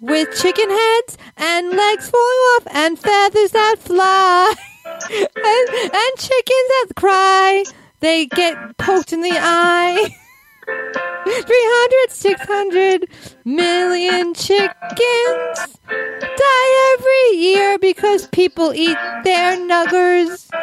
[0.00, 4.54] with chicken heads and legs falling off and feathers that fly,
[5.10, 7.64] and, and chickens that cry.
[8.00, 10.08] They get poked in the eye.
[10.66, 13.08] 300, 600
[13.44, 20.48] million chickens die every year because people eat their nuggers.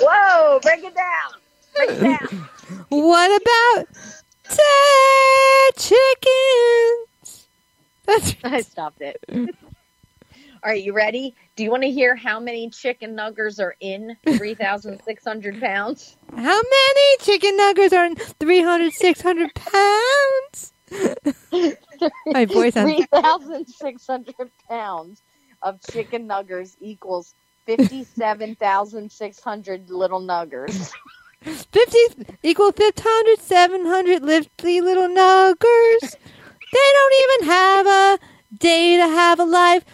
[0.00, 1.32] Whoa, break it down.
[1.76, 2.48] Break it down.
[2.88, 3.86] what about
[4.44, 4.58] 10
[5.78, 7.48] chickens?
[8.06, 9.22] That's I stopped it.
[10.64, 11.34] All right, you ready?
[11.56, 16.16] Do you want to hear how many chicken nuggers are in 3,600 pounds?
[16.30, 20.72] how many chicken nuggers are in 300, 600 pounds?
[22.26, 24.34] My voice 3,600
[24.68, 25.22] pounds
[25.62, 27.34] of chicken nuggers equals
[27.66, 30.92] 57,600 little nuggers.
[31.42, 31.98] 50
[32.44, 36.16] equal 500, 700 lifty little nuggers.
[36.72, 38.20] They don't even have a
[38.56, 39.84] day to have a life.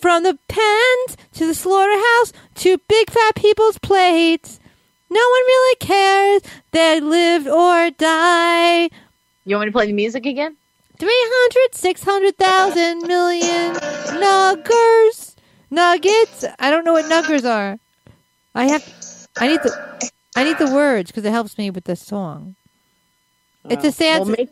[0.00, 4.58] From the pens to the slaughterhouse to big fat people's plates.
[5.10, 6.42] No one really cares.
[6.70, 8.84] They live or die.
[9.44, 10.56] You want me to play the music again?
[10.98, 13.72] 300, 600,000 million
[14.20, 15.36] nuggers.
[15.70, 16.44] Nuggets.
[16.58, 17.78] I don't know what nuggers are.
[18.54, 19.28] I have.
[19.38, 20.10] I need the.
[20.36, 22.54] I need the words because it helps me with this song.
[23.68, 23.88] It's oh.
[23.88, 24.20] a sad.
[24.22, 24.50] Oh, We'll make-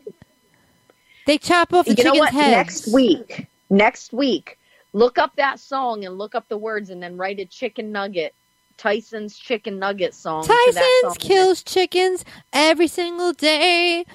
[1.25, 2.33] they chop off the you chicken's what?
[2.33, 2.51] head.
[2.51, 4.58] Next week, next week,
[4.93, 8.33] look up that song and look up the words and then write a chicken nugget,
[8.77, 10.43] Tyson's chicken nugget song.
[10.43, 11.15] Tyson's song.
[11.19, 12.23] kills chickens
[12.53, 14.05] every single day.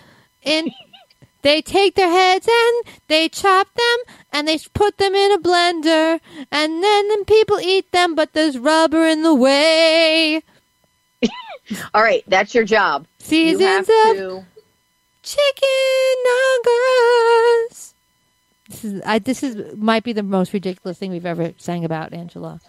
[0.44, 0.72] And
[1.42, 6.20] they take their heads and they chop them and they put them in a blender.
[6.50, 10.42] And then, then people eat them, but there's rubber in the way.
[11.94, 13.06] All right, that's your job.
[13.46, 14.44] You Seasons of to.
[15.22, 16.14] chicken
[16.64, 17.93] nuggets.
[18.74, 22.12] This is I, this is might be the most ridiculous thing we've ever sang about,
[22.12, 22.60] Angela.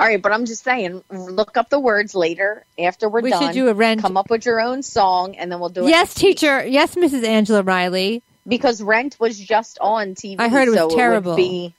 [0.00, 3.42] All right, but I'm just saying, look up the words later after we're We done.
[3.42, 4.00] should do a rent.
[4.00, 5.90] Come up with your own song, and then we'll do it.
[5.90, 6.38] Yes, next week.
[6.38, 6.66] teacher.
[6.66, 7.24] Yes, Mrs.
[7.24, 8.22] Angela Riley.
[8.48, 10.36] Because Rent was just on TV.
[10.40, 11.32] I heard it was so terrible.
[11.32, 11.74] It would be,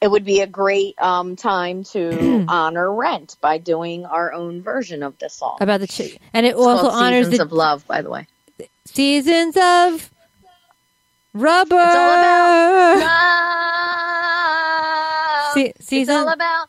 [0.00, 5.04] it would be a great um, time to honor Rent by doing our own version
[5.04, 5.58] of this song.
[5.60, 8.26] About the and it It's also honors Seasons the of Love, by the way.
[8.86, 10.10] seasons of
[11.34, 11.76] rubber.
[11.76, 13.02] It's all about love.
[15.54, 16.68] Se- it's all about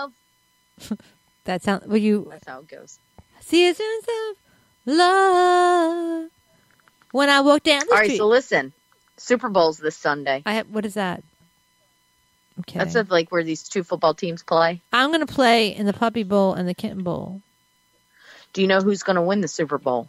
[0.00, 0.12] love.
[1.44, 1.84] that sound.
[1.86, 2.98] Will you That's how it goes.
[3.40, 4.36] seasons of
[4.86, 6.30] love?
[7.12, 8.72] When I walk down the All right, street, so listen.
[9.16, 10.42] Super Bowl's this Sunday.
[10.46, 11.22] I have, what is that?
[12.60, 14.80] Okay, That's it, like where these two football teams play.
[14.92, 17.40] I'm going to play in the Puppy Bowl and the Kitten Bowl.
[18.52, 20.08] Do you know who's going to win the Super Bowl?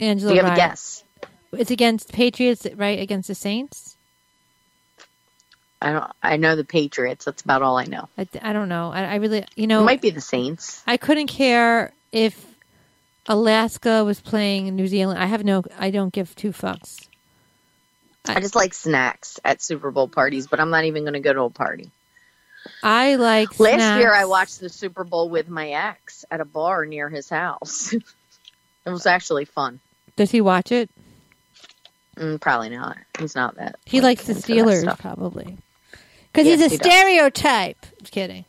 [0.00, 1.04] Angela, Do you have a guess?
[1.52, 2.98] It's against Patriots, right?
[2.98, 3.96] Against the Saints.
[5.82, 6.12] I don't.
[6.22, 7.24] I know the Patriots.
[7.24, 8.08] That's about all I know.
[8.18, 8.90] I, I don't know.
[8.92, 10.82] I, I really, you know, It might be the Saints.
[10.86, 12.44] I couldn't care if
[13.26, 15.18] Alaska was playing New Zealand.
[15.18, 15.62] I have no.
[15.78, 17.06] I don't give two fucks.
[18.26, 21.20] I- I just like snacks at Super Bowl parties, but I'm not even going to
[21.20, 21.90] go to a party.
[22.82, 23.58] I like.
[23.58, 27.30] Last year, I watched the Super Bowl with my ex at a bar near his
[27.30, 27.94] house.
[28.84, 29.80] it was actually fun.
[30.16, 30.90] Does he watch it?
[32.16, 32.98] Mm, probably not.
[33.18, 33.78] He's not that.
[33.86, 35.56] He like, likes the Steelers, probably.
[36.32, 37.86] Because Yes, he's a he stereotype.
[38.00, 38.44] Just kidding.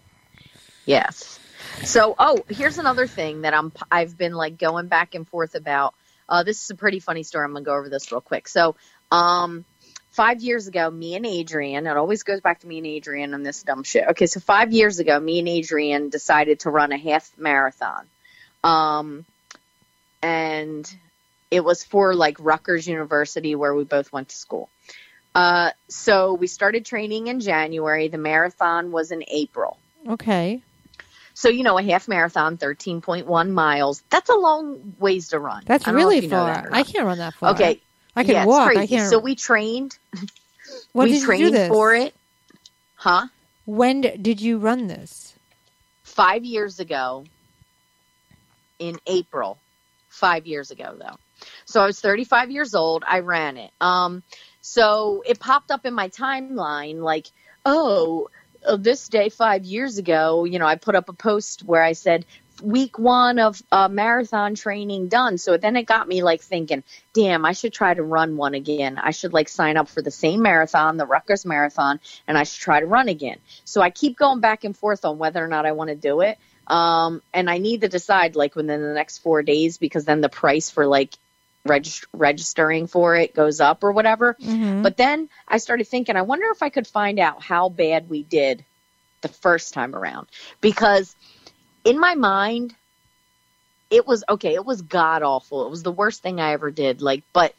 [0.85, 1.39] Yes.
[1.83, 5.95] So, oh, here's another thing that I'm I've been like going back and forth about.
[6.27, 7.45] Uh, this is a pretty funny story.
[7.45, 8.47] I'm gonna go over this real quick.
[8.47, 8.75] So,
[9.11, 9.65] um,
[10.11, 11.87] five years ago, me and Adrian.
[11.87, 14.07] It always goes back to me and Adrian on this dumb shit.
[14.09, 18.05] Okay, so five years ago, me and Adrian decided to run a half marathon,
[18.63, 19.25] um,
[20.21, 20.93] and
[21.51, 24.69] it was for like Rutgers University where we both went to school.
[25.35, 28.07] Uh, so we started training in January.
[28.07, 29.77] The marathon was in April.
[30.07, 30.61] Okay.
[31.33, 34.03] So you know, a half marathon, thirteen point one miles.
[34.09, 35.63] That's a long ways to run.
[35.65, 36.53] That's I don't know really if you know far.
[36.63, 37.51] that I can't run that far.
[37.51, 37.81] Okay,
[38.15, 38.75] I can yeah, walk.
[38.75, 39.09] I can't.
[39.09, 39.97] So we trained.
[40.93, 41.69] when we did you do trained this?
[41.69, 42.13] for it,
[42.95, 43.27] huh?
[43.65, 45.33] When did you run this?
[46.03, 47.23] Five years ago,
[48.77, 49.57] in April.
[50.11, 51.17] Five years ago, though.
[51.65, 53.03] So I was 35 years old.
[53.07, 53.71] I ran it.
[53.79, 54.23] Um,
[54.59, 57.27] so it popped up in my timeline like,
[57.65, 58.29] oh,
[58.65, 61.93] uh, this day five years ago, you know, I put up a post where I
[61.93, 62.25] said
[62.61, 65.37] week one of uh, marathon training done.
[65.37, 66.83] So then it got me like thinking,
[67.13, 68.97] damn, I should try to run one again.
[68.97, 72.61] I should like sign up for the same marathon, the Rutgers Marathon, and I should
[72.61, 73.39] try to run again.
[73.65, 76.21] So I keep going back and forth on whether or not I want to do
[76.21, 76.37] it.
[76.71, 80.29] Um, and I need to decide like within the next four days because then the
[80.29, 81.13] price for like
[81.67, 84.37] regist- registering for it goes up or whatever.
[84.41, 84.81] Mhm.
[84.81, 88.23] But then I started thinking, I wonder if I could find out how bad we
[88.23, 88.63] did
[89.19, 90.27] the first time around.
[90.61, 91.13] Because
[91.83, 92.73] in my mind,
[93.89, 95.65] it was okay, it was god awful.
[95.65, 97.01] It was the worst thing I ever did.
[97.01, 97.53] Like, but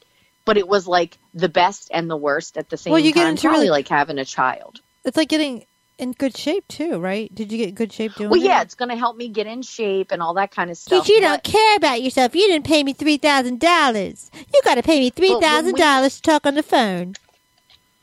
[0.47, 2.95] but it was like the best and the worst at the same time.
[2.95, 3.31] Well, you get time.
[3.33, 4.81] into Probably really- like having a child.
[5.05, 5.67] It's like getting
[5.99, 7.33] in good shape too, right?
[7.35, 9.47] Did you get in good shape doing Well, yeah, it's going to help me get
[9.47, 11.05] in shape and all that kind of stuff.
[11.05, 12.35] Because you but- don't care about yourself.
[12.35, 14.31] You didn't pay me three thousand dollars.
[14.35, 17.15] You got to pay me three thousand dollars to talk on the phone.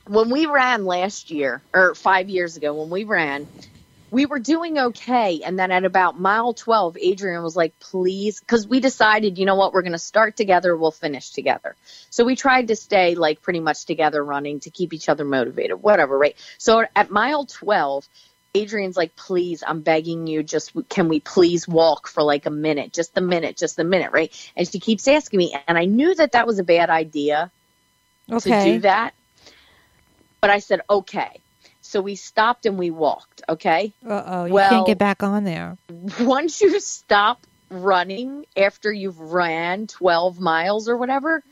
[0.08, 3.48] when we ran last year or five years ago when we ran
[4.12, 8.68] we were doing okay and then at about mile 12 adrian was like please because
[8.68, 11.76] we decided you know what we're going to start together we'll finish together
[12.10, 15.82] so we tried to stay like pretty much together running to keep each other motivated
[15.82, 18.08] whatever right so at mile 12
[18.56, 22.92] adrian's like please i'm begging you just can we please walk for like a minute
[22.92, 26.16] just a minute just a minute right and she keeps asking me and i knew
[26.16, 27.52] that that was a bad idea
[28.38, 29.14] to do that.
[30.42, 31.42] But I said, okay.
[31.90, 33.94] So we stopped and we walked, okay?
[34.06, 35.76] Uh oh, you Well- can't get back on there.
[36.20, 41.44] Once you stop running after you've ran 12 miles or whatever,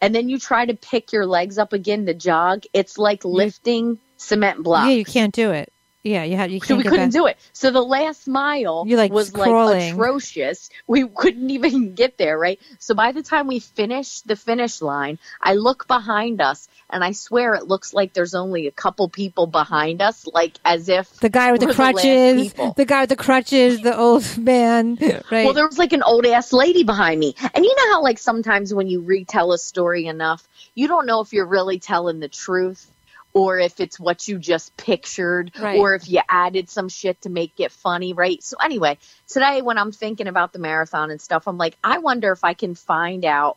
[0.00, 3.98] and then you try to pick your legs up again to jog, it's like lifting
[4.16, 4.86] cement blocks.
[4.86, 5.72] Yeah, you can't do it.
[6.02, 7.12] Yeah, you had You So can't we get couldn't back.
[7.12, 7.38] do it.
[7.52, 9.78] So the last mile You're, like, was crawling.
[9.78, 10.70] like atrocious.
[10.86, 12.58] We couldn't even get there, right?
[12.78, 17.12] So by the time we finished the finish line, I look behind us and I
[17.12, 21.28] swear it looks like there's only a couple people behind us, like as if The
[21.28, 24.96] guy with the we're the crutches, the guy with the crutches, the old man,
[25.30, 25.44] right?
[25.44, 27.34] Well, there was like an old ass lady behind me.
[27.54, 31.20] And you know how like sometimes when you retell a story enough, you don't know
[31.20, 32.90] if you're really telling the truth
[33.32, 35.78] or if it's what you just pictured Right.
[35.78, 38.42] or if you added some shit to make it funny, right?
[38.42, 42.32] So anyway, today when I'm thinking about the marathon and stuff, I'm like, I wonder
[42.32, 43.56] if I can find out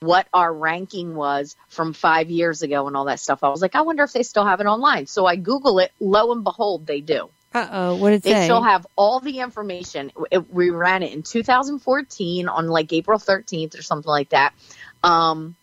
[0.00, 3.44] what our ranking was from five years ago and all that stuff.
[3.44, 5.06] I was like, I wonder if they still have it online.
[5.06, 5.92] So I Google it.
[6.00, 7.28] Lo and behold, they do.
[7.52, 10.10] uh oh, what did it They still have all the information.
[10.30, 14.54] It, we ran it in 2014 on like April 13th or something like that.
[15.02, 15.54] Um,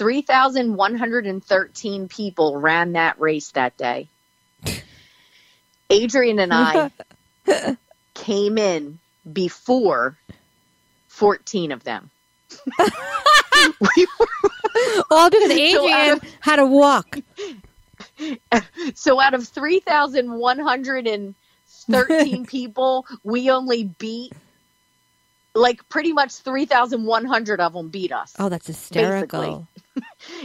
[0.00, 4.08] 3,113 people ran that race that day.
[5.90, 6.90] Adrian and I
[8.14, 8.98] came in
[9.30, 10.16] before
[11.08, 12.08] 14 of them.
[12.78, 12.86] we
[15.10, 17.18] All because So Adrian out of- had to walk.
[18.94, 24.32] so out of 3,113 people, we only beat
[25.54, 28.34] like pretty much 3,100 of them beat us.
[28.38, 29.68] Oh, that's hysterical.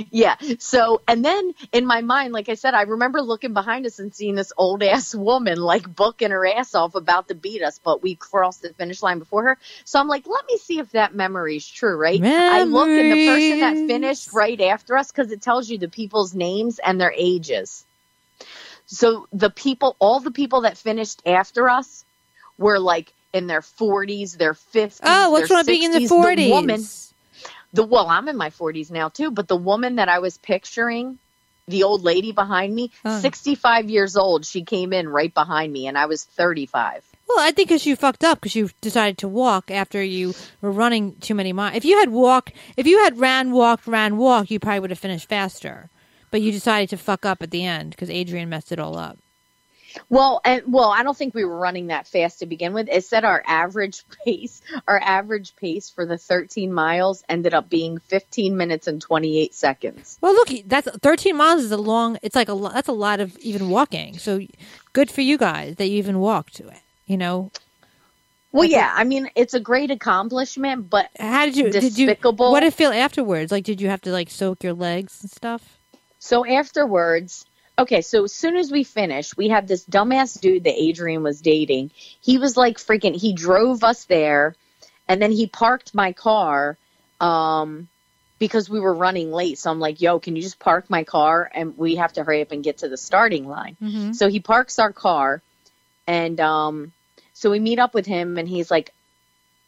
[0.09, 0.35] Yeah.
[0.59, 4.13] So, and then in my mind, like I said, I remember looking behind us and
[4.13, 8.01] seeing this old ass woman like booking her ass off about to beat us, but
[8.01, 9.57] we crossed the finish line before her.
[9.83, 12.21] So I'm like, let me see if that memory is true, right?
[12.23, 15.89] I look and the person that finished right after us because it tells you the
[15.89, 17.85] people's names and their ages.
[18.85, 22.05] So the people, all the people that finished after us
[22.57, 24.99] were like in their 40s, their 50s.
[25.03, 26.07] Oh, what's with being in the 60s.
[26.07, 26.49] forties?
[26.49, 26.89] woman,
[27.75, 31.19] the well, I'm in my 40s now too, but the woman that I was picturing,
[31.67, 33.19] the old lady behind me, Oh.
[33.19, 37.03] 65 years old, she came in right behind me, and I was 35.
[37.27, 40.71] Well, I think because you fucked up because you decided to walk after you were
[40.71, 41.75] running too many miles.
[41.75, 44.99] If you had walked, if you had ran, walked, ran, walked, you probably would have
[44.99, 45.89] finished faster.
[46.31, 49.17] But you decided to fuck up at the end because Adrian messed it all up.
[50.09, 52.89] Well, and well, I don't think we were running that fast to begin with.
[52.89, 57.99] It said our average pace, our average pace for the 13 miles ended up being
[57.99, 60.17] 15 minutes and 28 seconds.
[60.21, 62.17] Well, look, that's 13 miles is a long.
[62.21, 64.17] It's like a that's a lot of even walking.
[64.17, 64.39] So
[64.93, 66.55] good for you guys that you even walked.
[66.55, 67.51] To it, you know,
[68.51, 71.69] Well, That's yeah, I mean, it's a great accomplishment, but how did you?
[71.69, 72.15] Did you?
[72.21, 73.51] What did it feel afterwards?
[73.51, 75.77] Like, did you have to like soak your legs and stuff?
[76.19, 77.45] So afterwards,
[77.77, 81.41] okay, so as soon as we finished, we had this dumbass dude that Adrian was
[81.41, 81.91] dating.
[82.21, 84.55] He was like freaking he drove us there
[85.07, 86.77] and then he parked my car
[87.21, 87.87] um
[88.37, 89.57] because we were running late.
[89.57, 92.41] So I'm like, "Yo, can you just park my car and we have to hurry
[92.41, 94.11] up and get to the starting line." Mm-hmm.
[94.13, 95.41] So he parks our car
[96.07, 96.91] and um
[97.33, 98.93] so we meet up with him and he's like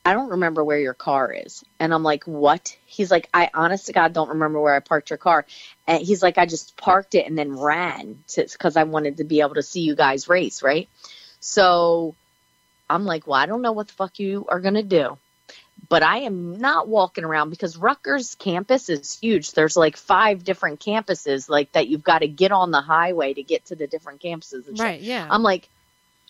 [0.07, 1.65] I don't remember where your car is.
[1.81, 5.09] And I'm like, "What?" He's like, "I honest to God don't remember where I parked
[5.09, 5.45] your car."
[5.85, 8.23] And he's like, "I just parked it and then ran
[8.57, 10.87] cuz I wanted to be able to see you guys race, right?"
[11.41, 12.15] So
[12.89, 15.17] I'm like, well, I don't know what the fuck you are going to do,
[15.89, 19.51] but I am not walking around because Rutgers campus is huge.
[19.51, 23.43] There's like five different campuses like that you've got to get on the highway to
[23.43, 24.67] get to the different campuses.
[24.69, 24.79] And.
[24.79, 25.27] Right, yeah.
[25.29, 25.67] I'm like,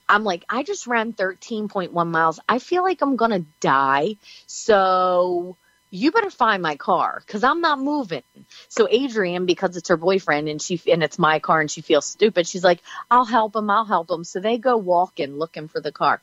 [0.09, 2.39] I'm like, I just ran 13.1 miles.
[2.47, 4.15] I feel like I'm going to die.
[4.45, 5.57] So
[5.89, 8.23] you better find my car because I'm not moving.
[8.67, 12.05] So Adrian, because it's her boyfriend and she and it's my car and she feels
[12.05, 14.23] stupid, she's like, I'll help him, I'll help him.
[14.23, 16.21] So they go walking looking for the car.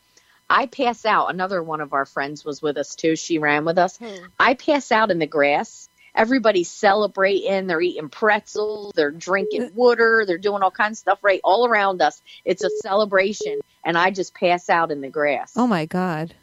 [0.49, 1.30] I pass out.
[1.30, 3.16] Another one of our friends was with us too.
[3.16, 3.97] She ran with us.
[3.97, 4.26] Hmm.
[4.39, 5.89] I pass out in the grass.
[6.14, 7.66] Everybody's celebrating.
[7.66, 8.93] They're eating pretzels.
[8.95, 10.24] They're drinking water.
[10.26, 12.22] They're doing all kinds of stuff right all around us.
[12.45, 13.61] It's a celebration.
[13.85, 15.53] And I just pass out in the grass.
[15.57, 16.35] oh my god,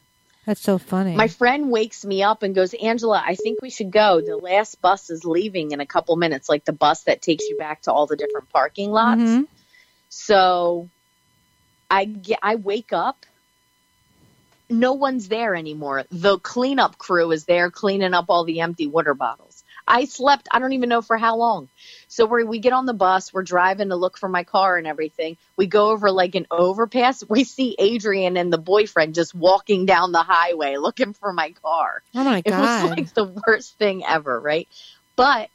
[0.46, 1.16] that's so funny.
[1.16, 4.22] My friend wakes me up and goes, Angela, I think we should go.
[4.22, 7.58] The last bus is leaving in a couple minutes, like the bus that takes you
[7.58, 9.22] back to all the different parking lots.
[9.22, 9.48] Mhm.
[10.10, 10.90] So
[11.90, 13.26] I get, I wake up.
[14.70, 16.06] No one's there anymore.
[16.12, 19.51] The cleanup crew is there cleaning up all the empty water bottles.
[19.88, 21.70] I slept, I don't even know for how long.
[22.08, 24.88] So we we get on the bus, we're driving to look for my car and
[24.88, 25.38] everything.
[25.58, 27.24] We go over like an overpass.
[27.30, 32.04] We see Adrian and the boyfriend just walking down the highway looking for my car.
[32.16, 32.58] oh my god.
[32.58, 34.68] It was like the worst thing ever, right?
[35.16, 35.50] But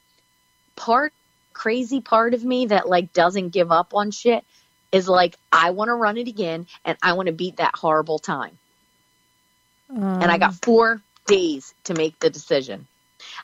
[0.76, 1.12] part
[1.52, 4.44] crazy part of me that like doesn't give up on shit
[4.92, 8.18] is like I want to run it again and I want to beat that horrible
[8.18, 8.58] time.
[9.90, 12.86] and I Um, got 4 days to make the decision.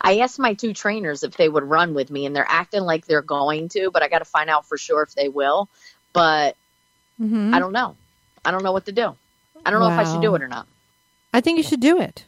[0.01, 3.07] I asked my two trainers if they would run with me and they're acting like
[3.07, 5.69] they're going to, but I got to find out for sure if they will.
[6.13, 6.57] But
[7.21, 7.55] mhm.
[7.55, 7.97] I don't know.
[8.45, 9.15] I don't know what to do.
[9.65, 10.67] I don't know if I should do it or not.
[11.33, 12.25] I think you should do it.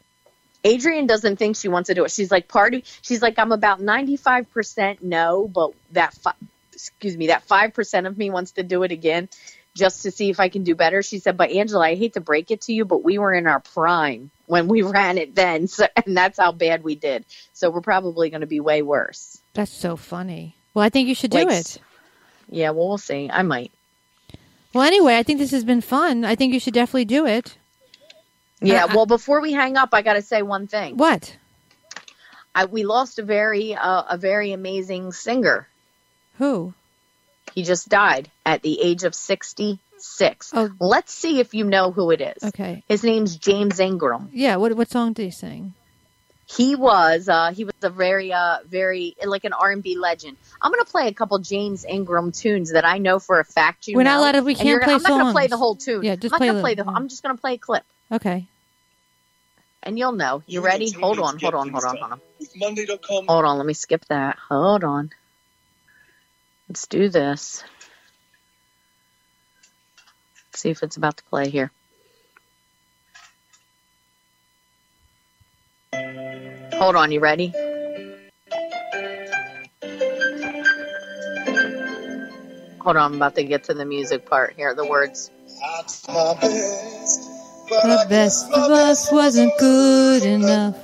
[0.62, 2.10] Adrian doesn't think she wants to do it.
[2.10, 2.84] She's like party.
[3.02, 6.32] she's like I'm about 95% no, but that fi-
[6.72, 9.28] excuse me, that 5% of me wants to do it again
[9.74, 11.02] just to see if I can do better.
[11.02, 13.46] She said, "But Angela, I hate to break it to you, but we were in
[13.46, 17.24] our prime when we ran it then, so, and that's how bad we did.
[17.52, 20.56] So we're probably going to be way worse." That's so funny.
[20.72, 21.78] Well, I think you should do Like, it.
[22.48, 23.30] Yeah, well, we'll see.
[23.32, 23.70] I might.
[24.72, 26.24] Well, anyway, I think this has been fun.
[26.24, 27.56] I think you should definitely do it.
[28.60, 30.96] Yeah, I- well, before we hang up, I got to say one thing.
[30.96, 31.36] What?
[32.54, 35.68] I, we lost a very uh, a very amazing singer.
[36.38, 36.74] Who?
[37.54, 39.14] He just died at the age of
[40.04, 40.50] 66.
[40.54, 40.70] Oh.
[40.80, 42.44] Let's see if you know who it is.
[42.44, 42.84] Okay.
[42.88, 44.28] His name's James Ingram.
[44.32, 44.56] Yeah.
[44.56, 45.74] What what song did he sing?
[46.46, 50.36] He was uh, he was a very uh, very like an R&B legend.
[50.60, 53.88] I'm going to play a couple James Ingram tunes that I know for a fact
[53.88, 54.20] you We're not know.
[54.20, 56.02] allowed to- we can't you're gonna- play I'm not gonna play the whole tune.
[56.04, 56.96] Yeah, just I'm play not gonna play the little.
[56.96, 58.46] I'm just going to play a clip Okay.
[59.82, 60.42] and you'll know.
[60.46, 60.90] You You ready?
[60.92, 62.20] Hold on, hold on, hold on, hold on.
[62.38, 63.26] With Monday.com.
[63.26, 64.36] Hold on, let me skip that.
[64.50, 65.10] Hold on.
[66.68, 67.64] Let's do this.
[70.54, 71.70] See if it's about to play here.
[76.74, 77.52] Hold on, you ready?
[82.80, 84.54] Hold on, I'm about to get to the music part.
[84.56, 85.30] Here the words.
[87.68, 90.76] The best of us wasn't good enough.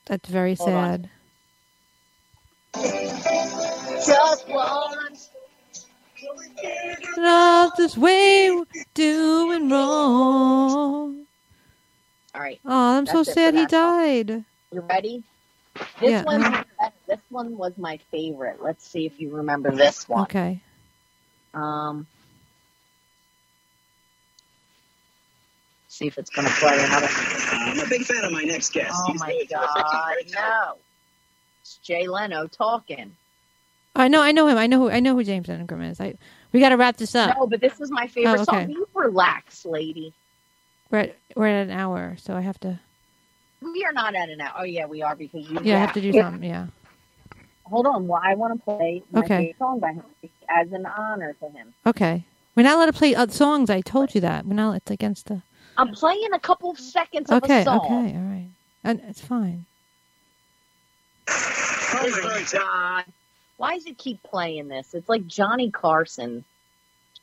[0.07, 0.95] That's very Hold on.
[0.95, 1.11] sad.
[4.07, 5.31] Just once.
[7.17, 11.27] Love this way we're doing wrong.
[12.35, 13.95] All right, Oh, I'm so That's sad he that song.
[14.01, 14.45] died.
[14.73, 15.25] you ready?
[16.01, 16.25] This Yeah.
[16.25, 16.65] one,
[17.09, 18.63] this one was my favorite.
[18.63, 20.25] Let's see if you remember this one.
[20.25, 20.63] Okay.
[21.55, 22.07] Um,
[26.03, 27.09] see if it's going to play another.
[27.53, 28.93] I'm a big fan of my next guest.
[28.93, 29.87] Oh He's my really terrific.
[30.25, 30.77] He's God, no!
[31.61, 33.15] It's Jay Leno talking.
[33.95, 34.21] I know.
[34.23, 34.59] I know him.
[34.59, 34.91] I know who.
[34.91, 36.01] I know who James Ingram is.
[36.01, 36.15] I.
[36.53, 37.35] We got to wrap this up.
[37.39, 38.65] No, but this was my favorite Oh, okay.
[38.65, 38.71] song.
[38.71, 40.13] You relax, lady.
[40.91, 42.79] We're at, we're at an hour, so I have to.
[43.63, 44.53] We are not at an hour.
[44.59, 45.61] Oh yeah, we are because you.
[45.63, 46.23] Yeah, I have to do Yeah.
[46.25, 46.49] something.
[46.49, 46.67] Yeah.
[47.65, 48.09] Hold on.
[48.09, 49.29] Well, I want to play my Okay.
[49.37, 50.03] favorite song by him
[50.51, 51.73] as an honor to him.
[51.87, 52.25] Okay.
[52.55, 53.71] We're not allowed to play uh, songs.
[53.71, 54.45] I told you that.
[54.45, 54.77] We're not.
[54.77, 55.43] It's against the.
[55.77, 57.61] I'm playing a couple of seconds of Okay.
[57.61, 57.85] a song.
[57.85, 58.17] Okay.
[58.17, 58.51] All right.
[58.85, 59.67] And it's fine.
[61.29, 63.05] Oh God.
[63.57, 64.95] Why does it keep playing this?
[64.95, 66.45] It's like Johnny Carson.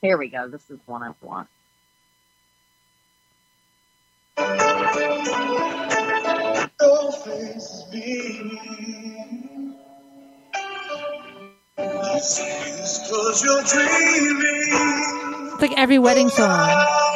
[0.02, 0.48] Here we go.
[0.48, 1.48] This is one I want.
[6.82, 9.76] Your face is beaming.
[11.80, 15.52] You say this 'cause you're dreaming.
[15.54, 17.09] It's like every wedding song.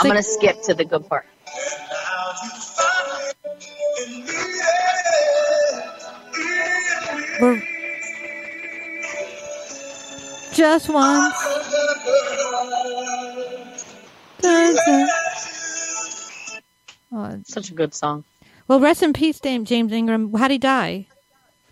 [0.00, 1.26] I'm like, going to skip to the good part.
[7.40, 7.62] We're
[10.52, 11.34] just once.
[17.12, 18.24] Oh, Such a good song.
[18.66, 20.32] Well, rest in peace, James Ingram.
[20.32, 21.06] How'd he die?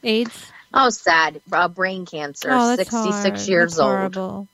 [0.05, 0.53] AIDS?
[0.75, 1.41] Oh, sad.
[1.51, 2.51] Uh, brain cancer.
[2.53, 2.91] Oh, 66
[3.23, 3.49] hard.
[3.49, 3.91] years that's old.
[3.91, 4.49] Horrible.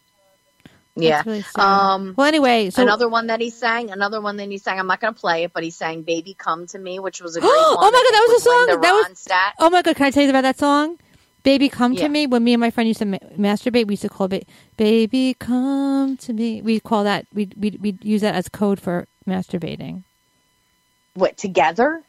[1.00, 1.22] Yeah.
[1.24, 1.44] Really.
[1.54, 4.78] Um, well, anyway, so another one that he sang, another one that he sang.
[4.78, 7.36] I'm not going to play it, but he sang "Baby Come to Me," which was
[7.36, 9.52] a great Oh my God, that was a song- Linda that was- Ronstadt.
[9.60, 10.98] Oh my god, can I tell you about that song?
[11.44, 12.02] Baby Come Yeah.
[12.02, 12.26] to Me.
[12.26, 14.46] When me and my friend used to ma- masturbate, we used to call it
[14.76, 16.60] Baby Come to Me.
[16.62, 20.02] We call that we we we use that as code for masturbating.
[21.14, 22.02] What together?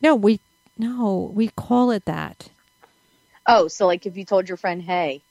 [0.00, 0.40] No, we
[0.78, 2.48] no, we call it that.
[3.46, 5.22] Oh, so like if you told your friend, "Hey,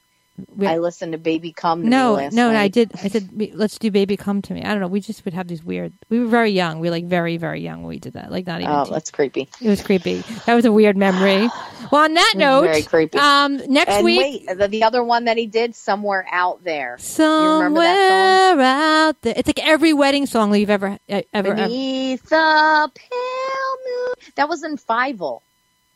[0.56, 2.92] We- I listened to Baby Come to no, Me last no, night," I did.
[3.04, 4.62] I said, let's do Baby Come to Me.
[4.64, 4.88] I don't know.
[4.88, 5.94] We just would have these weird.
[6.10, 6.80] We were very young.
[6.80, 8.32] We were like very, very young when we did that.
[8.32, 8.72] Like not even.
[8.72, 9.50] Oh, teen- that's creepy.
[9.62, 10.24] it was creepy.
[10.46, 11.50] That was a weird memory.
[11.90, 13.18] Well, on that note, Very creepy.
[13.18, 14.20] um, next and week,
[14.50, 19.34] wait, the, the other one that he did, "Somewhere Out There." somewhere out there.
[19.38, 21.24] It's like every wedding song that you've ever ever.
[21.34, 24.14] ever Beneath the pale moon.
[24.36, 25.42] That was in Fievel,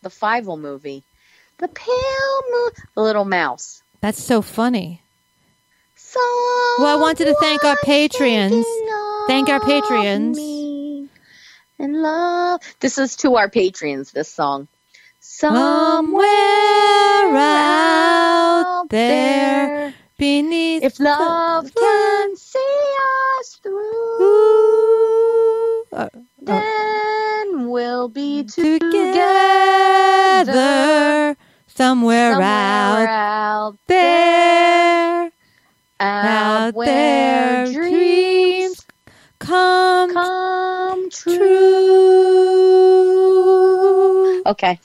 [0.02, 1.04] the Fievel movie.
[1.58, 3.81] The pale moon, the little mouse.
[4.02, 5.02] That's so funny.
[5.96, 6.20] So
[6.80, 8.66] Well, I wanted to thank our Patreons.
[9.28, 10.38] Thank our Patreons.
[11.78, 12.62] And love.
[12.80, 14.12] This is to our patrons.
[14.12, 14.68] This song.
[15.20, 16.26] Somewhere
[17.36, 22.94] out there beneath If love can see
[23.40, 24.22] us through.
[25.92, 26.10] Uh, uh,
[26.42, 29.22] then we'll be together
[31.76, 35.32] somewhere, somewhere out out there,
[36.00, 38.86] out, there, dreams
[39.40, 41.62] come, come true.
[44.46, 44.80] Okay.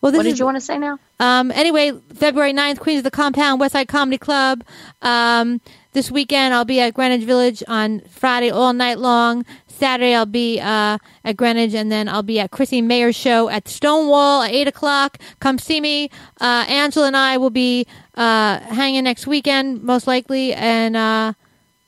[0.00, 0.98] Well, this What is did you want to say now?
[1.20, 4.64] Um, anyway, February 9th, Queens of the Compound, Westside Comedy Club.
[5.02, 5.60] Um,
[5.92, 9.44] this weekend, I'll be at Greenwich Village on Friday all night long.
[9.66, 13.68] Saturday, I'll be uh, at Greenwich, and then I'll be at Chrissie Mayr's show at
[13.68, 15.18] Stonewall at 8 o'clock.
[15.40, 16.08] Come see me.
[16.40, 21.32] Uh, Angela and I will be uh, hanging next weekend, most likely, and uh,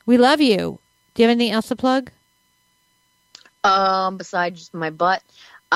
[0.06, 0.78] we love you.
[1.14, 2.10] Do you have anything else to plug?
[3.62, 5.22] Um, besides my butt,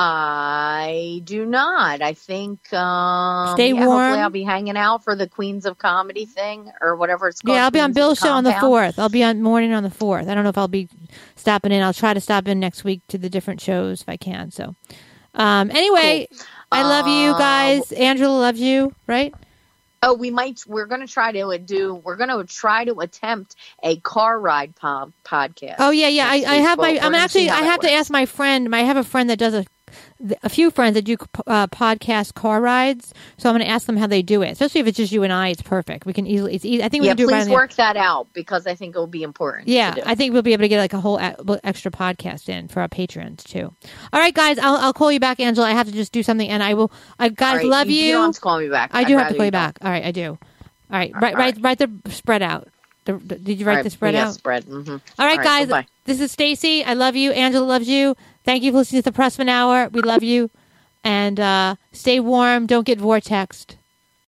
[0.01, 2.03] I do not.
[2.03, 2.73] I think.
[2.73, 3.99] Um, Stay yeah, warm.
[3.99, 7.57] Hopefully, I'll be hanging out for the Queens of Comedy thing or whatever it's called.
[7.57, 8.97] Yeah, I'll be on Queens Bill's show on the fourth.
[8.99, 10.29] I'll be on morning on the fourth.
[10.29, 10.89] I don't know if I'll be
[11.35, 11.83] stopping in.
[11.83, 14.53] I'll try to stop in next week to the different shows if I can.
[14.53, 14.77] So,
[15.35, 16.29] um, anyway,
[16.71, 17.91] I love you Um, guys.
[17.91, 19.35] Angela loves you, right?
[20.01, 20.63] Oh, we might.
[20.69, 21.95] We're going to try to do.
[21.97, 25.77] We're going to try to attempt a car ride po- podcast.
[25.81, 26.29] Oh yeah, yeah.
[26.31, 27.01] I, I have my.
[27.03, 27.51] I'm actually.
[27.51, 28.73] I have to ask my friend.
[28.75, 29.65] I have a friend that does a.
[30.43, 31.17] A few friends that do
[31.47, 34.51] uh, podcast car rides, so I'm going to ask them how they do it.
[34.51, 36.07] Especially if it's just you and I, it's perfect.
[36.07, 36.55] We can easily.
[36.55, 36.83] It's easy.
[36.83, 38.75] I think we Yeah, can do it right please the- work that out because I
[38.75, 39.69] think it will be important.
[39.69, 39.95] Yeah.
[40.05, 42.81] I think we'll be able to get like a whole e- extra podcast in for
[42.81, 43.73] our patrons too.
[44.13, 45.67] All right, guys, I'll I'll call you back, Angela.
[45.69, 46.91] I have to just do something, and I will.
[47.19, 48.03] I guys All right, love you.
[48.03, 48.91] You don't have to call me back.
[48.95, 49.79] I I'd do have to call you back.
[49.83, 50.31] All right, I do.
[50.31, 50.39] All
[50.99, 51.57] right, All write right.
[51.61, 52.69] write write the spread out.
[53.05, 54.35] The, the- did you write All right, the spread yeah, out?
[54.35, 54.65] Spread.
[54.65, 55.69] hmm All right, guys.
[55.69, 55.87] Bye.
[56.05, 56.85] This is Stacey.
[56.85, 57.33] I love you.
[57.33, 58.17] Angela loves you.
[58.49, 59.91] Thank you for listening to the Prussman Hour.
[59.91, 60.51] We love you,
[61.05, 62.65] and uh, stay warm.
[62.65, 63.77] Don't get vortexed.